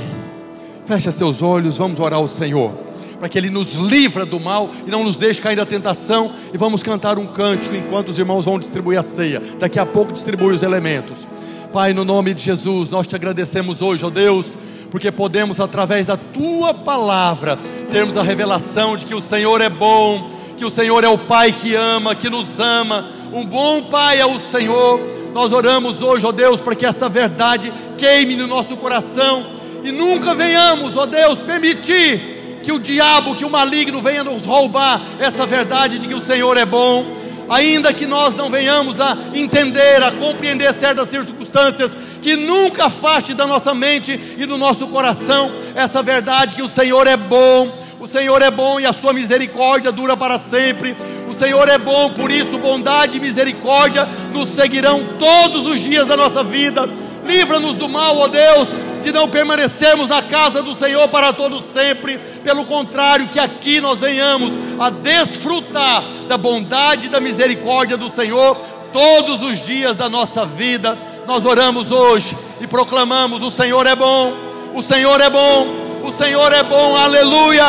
[0.84, 2.70] Fecha seus olhos, vamos orar ao Senhor,
[3.18, 6.32] para que Ele nos livra do mal e não nos deixe cair na tentação.
[6.52, 9.40] E vamos cantar um cântico enquanto os irmãos vão distribuir a ceia.
[9.58, 11.26] Daqui a pouco distribui os elementos.
[11.74, 14.56] Pai, no nome de Jesus, nós te agradecemos hoje, ó Deus,
[14.92, 17.58] porque podemos, através da tua palavra,
[17.90, 21.50] termos a revelação de que o Senhor é bom, que o Senhor é o Pai
[21.50, 23.04] que ama, que nos ama.
[23.32, 25.00] Um bom Pai é o Senhor.
[25.32, 29.44] Nós oramos hoje, ó Deus, para que essa verdade queime no nosso coração
[29.82, 35.02] e nunca venhamos, ó Deus, permitir que o diabo, que o maligno venha nos roubar
[35.18, 37.04] essa verdade de que o Senhor é bom,
[37.48, 41.12] ainda que nós não venhamos a entender, a compreender certas
[41.54, 46.68] circunstâncias, que nunca afaste da nossa mente e do nosso coração essa verdade que o
[46.68, 50.96] Senhor é bom, o Senhor é bom e a sua misericórdia dura para sempre.
[51.28, 56.16] O Senhor é bom, por isso bondade e misericórdia nos seguirão todos os dias da
[56.16, 56.88] nossa vida.
[57.24, 58.68] Livra-nos do mal, ó Deus,
[59.00, 62.18] de não permanecermos na casa do Senhor para todo sempre.
[62.42, 68.54] Pelo contrário, que aqui nós venhamos a desfrutar da bondade e da misericórdia do Senhor
[68.92, 70.96] todos os dias da nossa vida.
[71.26, 74.32] Nós oramos hoje e proclamamos: o Senhor é bom,
[74.74, 75.66] o Senhor é bom,
[76.04, 76.96] o Senhor é bom.
[76.96, 77.64] Aleluia!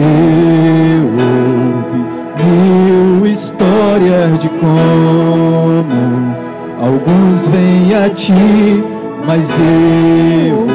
[0.00, 1.04] Eu
[1.84, 2.04] ouvi
[2.44, 5.92] mil histórias de como
[6.80, 8.32] alguns vêm a ti,
[9.24, 10.66] mas eu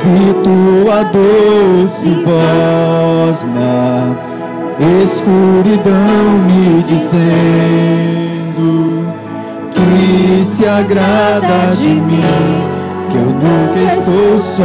[0.00, 4.25] vi tua doce voz na
[5.04, 7.16] escuridão me dizendo
[9.72, 12.20] que se agrada de mim,
[13.10, 14.64] que eu nunca estou só.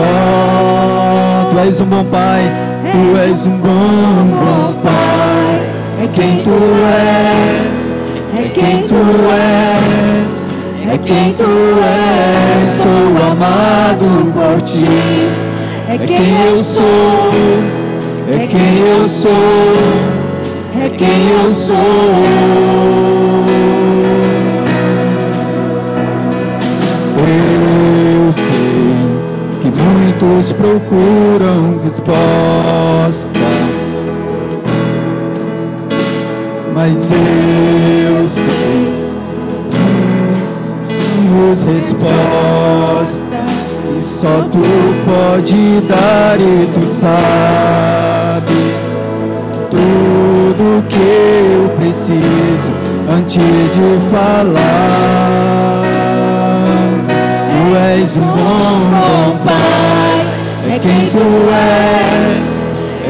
[1.52, 2.52] Tu és um bom pai,
[2.92, 5.62] tu és um bom, bom pai.
[6.04, 7.94] É quem tu és,
[8.38, 8.96] é quem tu
[9.32, 10.46] és,
[10.92, 12.74] é quem tu és.
[12.74, 15.30] Sou amado por ti,
[15.88, 16.82] é quem eu sou,
[18.32, 19.32] é quem eu sou,
[20.80, 21.76] é quem eu sou.
[27.18, 33.40] Eu sei que muitos procuram resposta,
[36.74, 39.02] mas eu sei
[41.42, 43.22] temos resposta
[44.00, 44.62] e só tu
[45.06, 48.01] pode dar e tu sabes
[51.92, 52.72] preciso
[53.10, 55.82] antes de falar.
[57.52, 60.26] Tu és um bom, bom pai,
[60.74, 62.40] é quem tu és,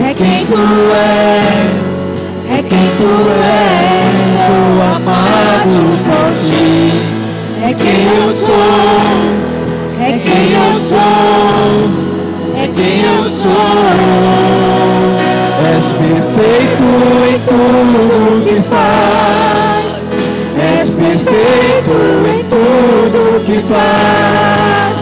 [0.03, 0.63] é quem tu
[0.95, 1.73] és,
[2.49, 3.11] é quem tu
[3.43, 5.77] és, sou amado
[6.07, 6.71] por ti,
[7.63, 9.11] é quem eu sou,
[9.99, 11.91] é quem eu sou,
[12.57, 15.30] é quem eu sou.
[15.77, 16.83] És perfeito
[17.31, 19.85] em tudo que faz.
[20.59, 21.95] És perfeito
[22.27, 24.95] em tudo que faz.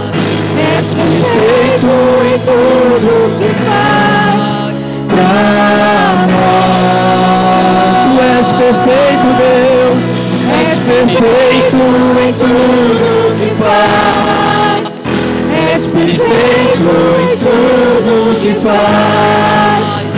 [0.78, 1.94] És perfeito
[2.24, 4.44] em tudo que faz.
[5.10, 5.34] Pra
[6.30, 6.90] nós.
[8.06, 10.04] Tu és perfeito, Deus.
[10.62, 11.84] És perfeito
[12.20, 13.10] em tudo
[13.40, 14.90] que faz.
[15.74, 20.09] És perfeito em tudo que faz.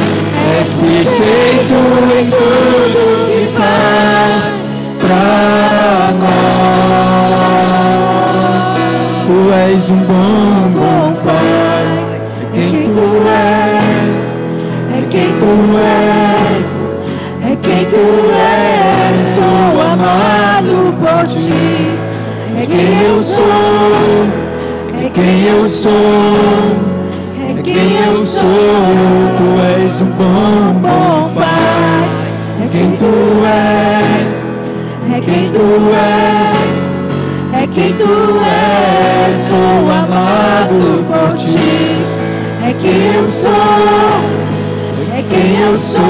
[0.81, 1.77] Perfeito
[2.19, 4.41] em tudo que faz
[4.99, 6.81] pra nós.
[9.27, 11.85] Tu és um bom, bom Pai.
[12.55, 14.13] É quem tu és,
[14.97, 16.69] é quem tu és,
[17.43, 19.21] é quem tu és.
[19.35, 21.75] Sou amado por ti.
[22.57, 23.45] É quem eu sou,
[24.99, 26.90] é quem eu sou.
[27.73, 28.43] Quem eu sou,
[29.37, 32.09] tu és um bom, bom Pai.
[32.61, 34.43] É quem tu és,
[35.15, 35.59] é quem tu
[35.95, 39.37] és, é quem tu és.
[39.47, 41.95] Sou amado por ti.
[42.67, 43.51] É quem eu sou,
[45.17, 46.01] é quem eu sou,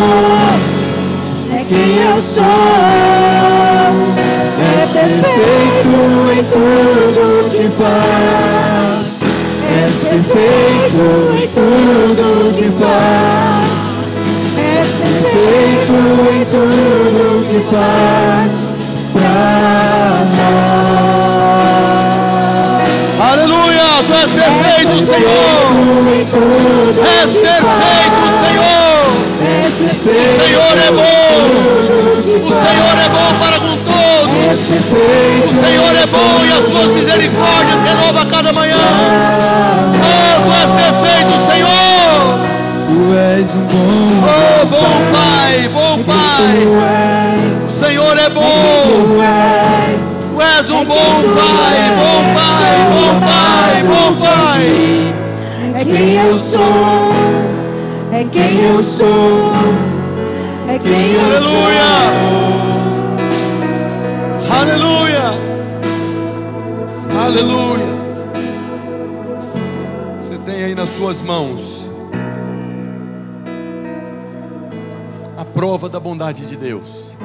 [1.53, 2.43] é quem eu sou.
[4.79, 5.93] És perfeito
[6.33, 8.70] em tudo que faz.
[10.03, 13.69] Perfeito em tudo que faz.
[14.57, 15.95] És perfeito
[16.33, 18.51] em tudo que faz
[19.13, 20.71] pra nós.
[23.31, 23.87] Aleluia!
[24.07, 25.61] Tu és perfeito, Senhor!
[27.19, 28.21] És perfeito.
[28.41, 29.01] Senhor!
[29.41, 31.35] És O Senhor é bom!
[32.37, 34.11] O Senhor é bom para com todos!
[34.81, 38.75] O Senhor é bom e as suas misericórdias renova a cada manhã!
[39.95, 42.11] Oh, tu és perfeito, Senhor!
[42.87, 46.67] Tu és um bom Oh, bom Pai, bom Pai!
[47.67, 48.41] O Senhor é bom!
[48.41, 50.69] tu és.
[50.69, 54.63] Um bom Pai, bom Pai, bom Pai, bom Pai!
[55.73, 57.11] É quem eu sou,
[58.11, 59.51] é quem eu sou,
[60.69, 61.91] é quem eu Aleluia!
[64.49, 65.39] Aleluia!
[67.25, 67.80] Aleluia!
[70.81, 71.87] Nas suas mãos
[75.37, 77.15] a prova da bondade de Deus.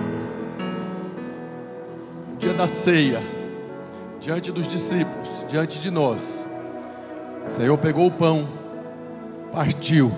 [2.31, 3.23] No dia da ceia,
[4.21, 6.47] diante dos discípulos, diante de nós,
[7.49, 8.47] o Senhor pegou o pão,
[9.51, 10.13] partiu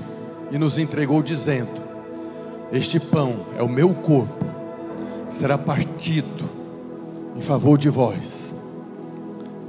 [0.50, 1.80] e nos entregou, dizendo:
[2.72, 4.44] Este pão é o meu corpo,
[5.30, 6.44] que será partido
[7.36, 8.52] em favor de vós.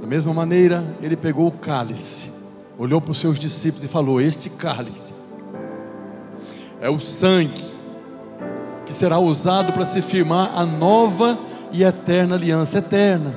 [0.00, 2.39] Da mesma maneira, ele pegou o cálice,
[2.80, 5.12] olhou para os seus discípulos e falou: Este cálice
[6.80, 7.62] é o sangue
[8.86, 11.38] que será usado para se firmar a nova
[11.70, 13.36] e eterna aliança eterna,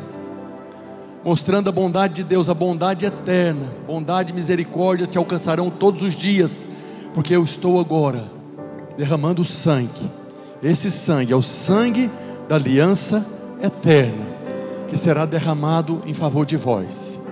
[1.23, 6.15] mostrando a bondade de Deus, a bondade eterna, bondade e misericórdia te alcançarão todos os
[6.15, 6.65] dias,
[7.13, 8.23] porque eu estou agora
[8.97, 10.09] derramando sangue.
[10.63, 12.09] Esse sangue é o sangue
[12.47, 13.25] da aliança
[13.61, 14.25] eterna,
[14.87, 17.22] que será derramado em favor de vós.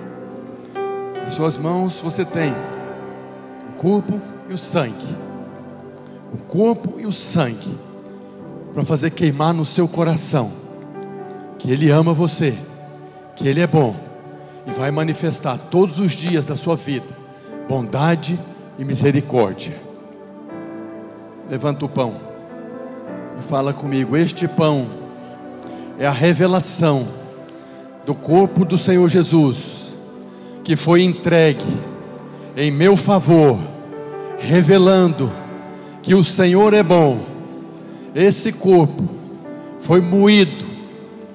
[1.25, 2.53] Em suas mãos você tem
[3.69, 5.15] o corpo e o sangue.
[6.33, 7.77] O corpo e o sangue
[8.73, 10.51] para fazer queimar no seu coração
[11.57, 12.57] que Ele ama você,
[13.35, 13.95] que Ele é bom
[14.65, 17.21] e vai manifestar todos os dias da sua vida
[17.71, 18.37] bondade
[18.77, 19.73] e misericórdia.
[21.49, 22.19] Levanta o pão
[23.39, 24.89] e fala comigo: Este pão
[25.97, 27.07] é a revelação
[28.05, 29.80] do corpo do Senhor Jesus,
[30.63, 31.65] que foi entregue
[32.55, 33.59] em meu favor,
[34.39, 35.31] revelando
[36.01, 37.19] que o Senhor é bom.
[38.13, 39.03] Esse corpo
[39.79, 40.65] foi moído,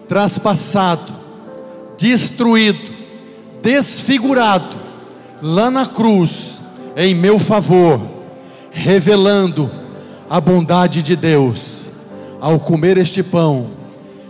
[0.06, 1.12] traspassado,
[1.96, 2.94] destruído,
[3.62, 4.76] desfigurado
[5.42, 6.62] lá na cruz
[6.96, 8.00] em meu favor,
[8.70, 9.70] revelando
[10.28, 11.90] a bondade de Deus.
[12.40, 13.68] Ao comer este pão,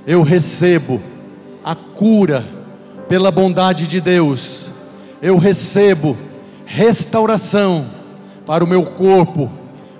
[0.07, 1.01] eu recebo
[1.65, 2.45] a cura
[3.09, 4.56] pela bondade de Deus.
[5.27, 6.17] Eu recebo
[6.65, 7.85] restauração
[8.47, 9.51] para o meu corpo,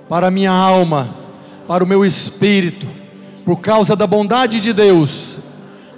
[0.07, 1.09] para a minha alma,
[1.67, 2.87] para o meu espírito,
[3.43, 5.39] por causa da bondade de Deus.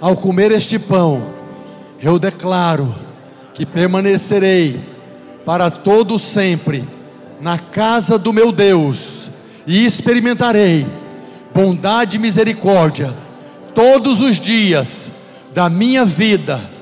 [0.00, 1.22] Ao comer este pão,
[2.02, 2.92] eu declaro
[3.54, 4.80] que permanecerei
[5.46, 6.84] para todo sempre
[7.40, 9.30] na casa do meu Deus
[9.64, 10.84] e experimentarei
[11.54, 13.14] bondade e misericórdia
[13.76, 15.12] todos os dias
[15.54, 16.79] da minha vida,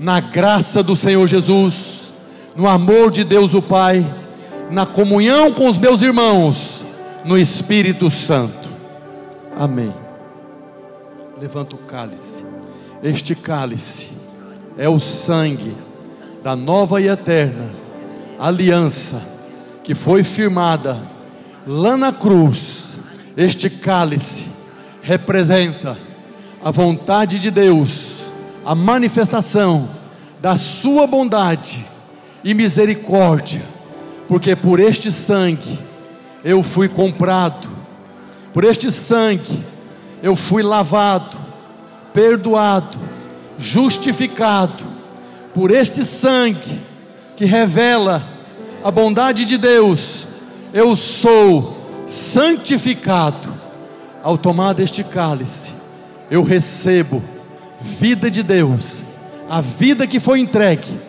[0.00, 2.10] na graça do Senhor Jesus,
[2.56, 4.02] no amor de Deus o Pai,
[4.70, 6.86] na comunhão com os meus irmãos,
[7.22, 8.70] no Espírito Santo.
[9.58, 9.94] Amém.
[11.38, 12.42] Levanta o cálice.
[13.02, 14.08] Este cálice
[14.78, 15.76] é o sangue
[16.42, 17.70] da nova e eterna
[18.38, 19.20] aliança
[19.84, 20.98] que foi firmada
[21.66, 22.98] lá na cruz.
[23.36, 24.46] Este cálice
[25.02, 25.98] representa
[26.64, 28.09] a vontade de Deus,
[28.64, 29.88] a manifestação
[30.40, 31.84] da sua bondade
[32.42, 33.62] e misericórdia,
[34.26, 35.78] porque por este sangue
[36.44, 37.68] eu fui comprado,
[38.52, 39.64] por este sangue
[40.22, 41.36] eu fui lavado,
[42.12, 42.98] perdoado,
[43.58, 44.84] justificado,
[45.52, 46.80] por este sangue
[47.36, 48.22] que revela
[48.82, 50.26] a bondade de Deus,
[50.72, 51.76] eu sou
[52.08, 53.60] santificado.
[54.22, 55.72] Ao tomar deste cálice,
[56.30, 57.22] eu recebo
[57.80, 59.02] vida de Deus,
[59.48, 61.00] a vida que foi entregue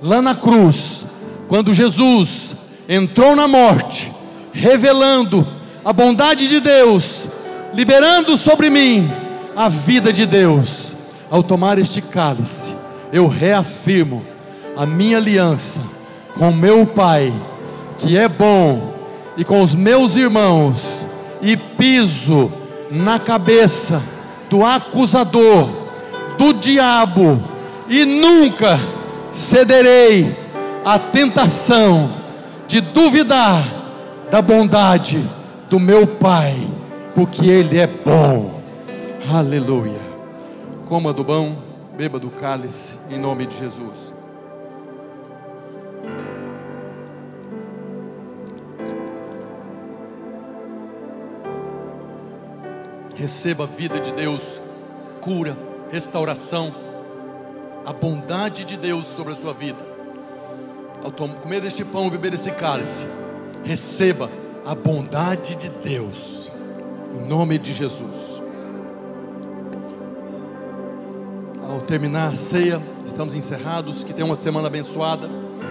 [0.00, 1.04] lá na cruz,
[1.48, 2.56] quando Jesus
[2.88, 4.12] entrou na morte,
[4.52, 5.46] revelando
[5.84, 7.28] a bondade de Deus,
[7.74, 9.10] liberando sobre mim
[9.56, 10.96] a vida de Deus.
[11.30, 12.74] Ao tomar este cálice,
[13.12, 14.24] eu reafirmo
[14.76, 15.80] a minha aliança
[16.38, 17.32] com meu Pai,
[17.98, 18.94] que é bom,
[19.36, 21.06] e com os meus irmãos,
[21.40, 22.52] e piso
[22.90, 24.02] na cabeça
[24.50, 25.68] do acusador,
[26.42, 27.40] do diabo,
[27.88, 28.76] e nunca
[29.30, 30.36] cederei
[30.84, 32.12] a tentação
[32.66, 33.64] de duvidar
[34.28, 35.24] da bondade
[35.70, 36.56] do meu Pai,
[37.14, 38.60] porque Ele é bom.
[39.32, 40.00] Aleluia.
[40.88, 41.58] Coma do pão,
[41.96, 44.12] beba do cálice, em nome de Jesus.
[53.14, 54.60] Receba a vida de Deus,
[55.20, 55.56] cura,
[55.92, 56.74] restauração,
[57.84, 59.84] a bondade de Deus sobre a sua vida.
[61.04, 63.06] Ao comer deste pão e beber desse cálice,
[63.62, 64.30] receba
[64.64, 66.50] a bondade de Deus,
[67.14, 68.42] em nome de Jesus.
[71.68, 74.02] Ao terminar a ceia, estamos encerrados.
[74.02, 75.28] Que tenha uma semana abençoada,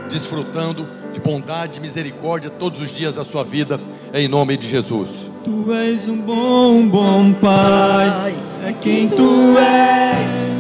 [0.08, 3.80] desfrutando de bondade e misericórdia todos os dias da sua vida,
[4.14, 5.32] em nome de Jesus.
[5.44, 8.34] Tu és um bom, bom Pai,
[8.66, 10.54] é quem tu és,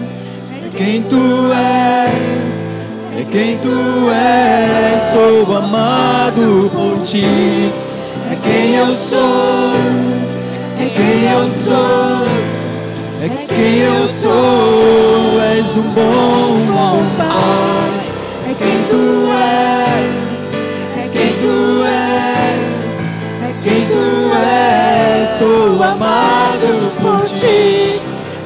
[0.65, 2.65] é quem tu és,
[3.19, 5.03] é quem tu és.
[5.11, 7.25] Sou amado por ti,
[8.31, 9.73] é quem eu sou,
[10.79, 12.25] é quem eu sou,
[13.21, 15.41] é quem eu sou.
[15.41, 19.10] És um bom, bom Pai, é quem tu
[25.41, 27.99] Sou amado por ti,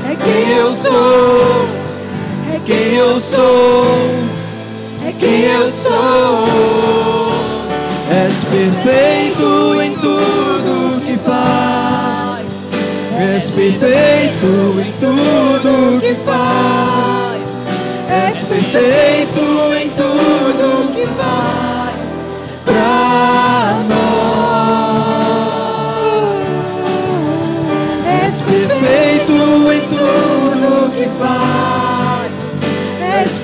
[0.10, 1.68] é quem eu sou,
[2.54, 3.98] é quem eu sou,
[5.06, 6.48] é quem eu sou.
[8.10, 12.46] És perfeito em tudo que faz.
[13.20, 17.44] És perfeito em tudo que faz.
[18.10, 19.42] És perfeito
[19.82, 21.55] em tudo que faz.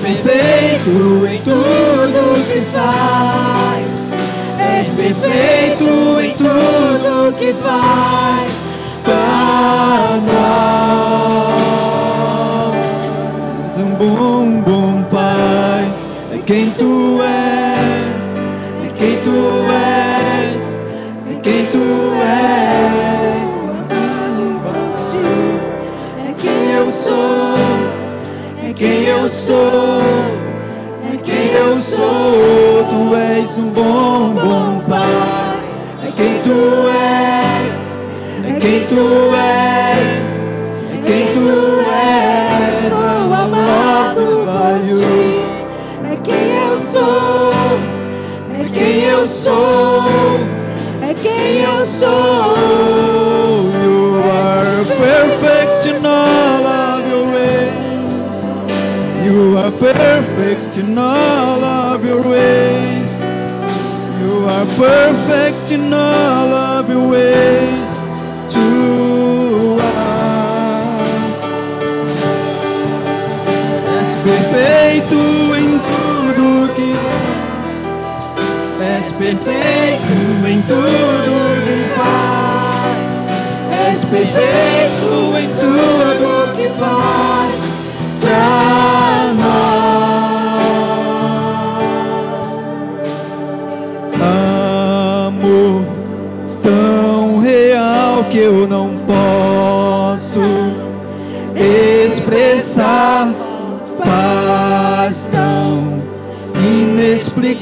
[0.02, 4.10] Perfeito em tudo que faz.
[4.58, 8.52] És perfeito em tudo que faz
[9.04, 10.82] para nós.
[13.78, 15.84] Um bom, bom Pai
[16.34, 17.01] é quem tu
[29.52, 30.02] sou,
[31.12, 32.84] é quem eu sou.
[32.88, 37.96] Tu és um bom, bom Pai, é quem tu és,
[38.44, 40.12] é quem tu és,
[40.90, 41.48] é quem tu
[41.80, 42.88] és.
[42.88, 44.48] Sou amado por
[46.10, 47.52] é quem eu sou,
[48.58, 50.02] é quem eu sou,
[51.02, 52.31] é quem eu sou.
[59.82, 63.12] Perfect in all of your ways.
[64.20, 67.90] You are perfect in all of your ways.
[73.98, 75.20] És perfeito
[75.60, 76.92] em tudo que
[78.84, 83.04] És perfeito em tudo que faz.
[83.90, 87.41] És perfeito em tudo que faz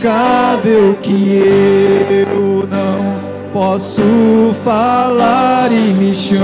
[0.01, 3.20] inexplicável que eu não
[3.53, 6.40] posso falar e me chamas.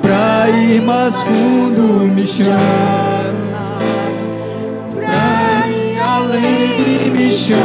[0.00, 2.54] Pra ir mais fundo, me chamas.
[4.94, 7.58] Pra ir além, me chamas.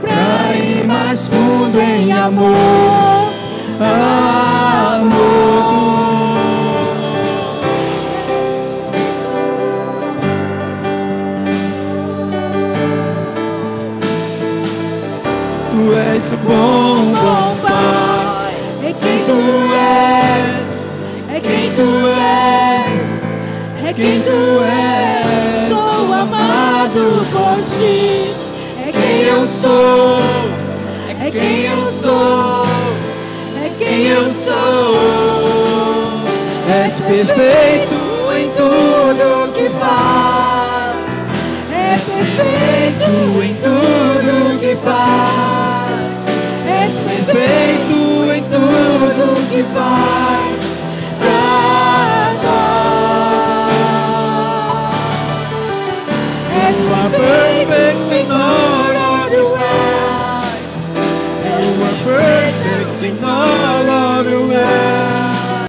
[0.00, 3.32] Pra ir mais fundo em amor,
[3.80, 4.47] amor.
[27.88, 30.18] É quem eu sou,
[31.08, 32.66] é quem eu sou,
[33.64, 35.38] é quem eu sou.
[36.84, 37.94] És perfeito
[38.36, 41.16] em tudo que faz.
[41.72, 43.87] És perfeito em tudo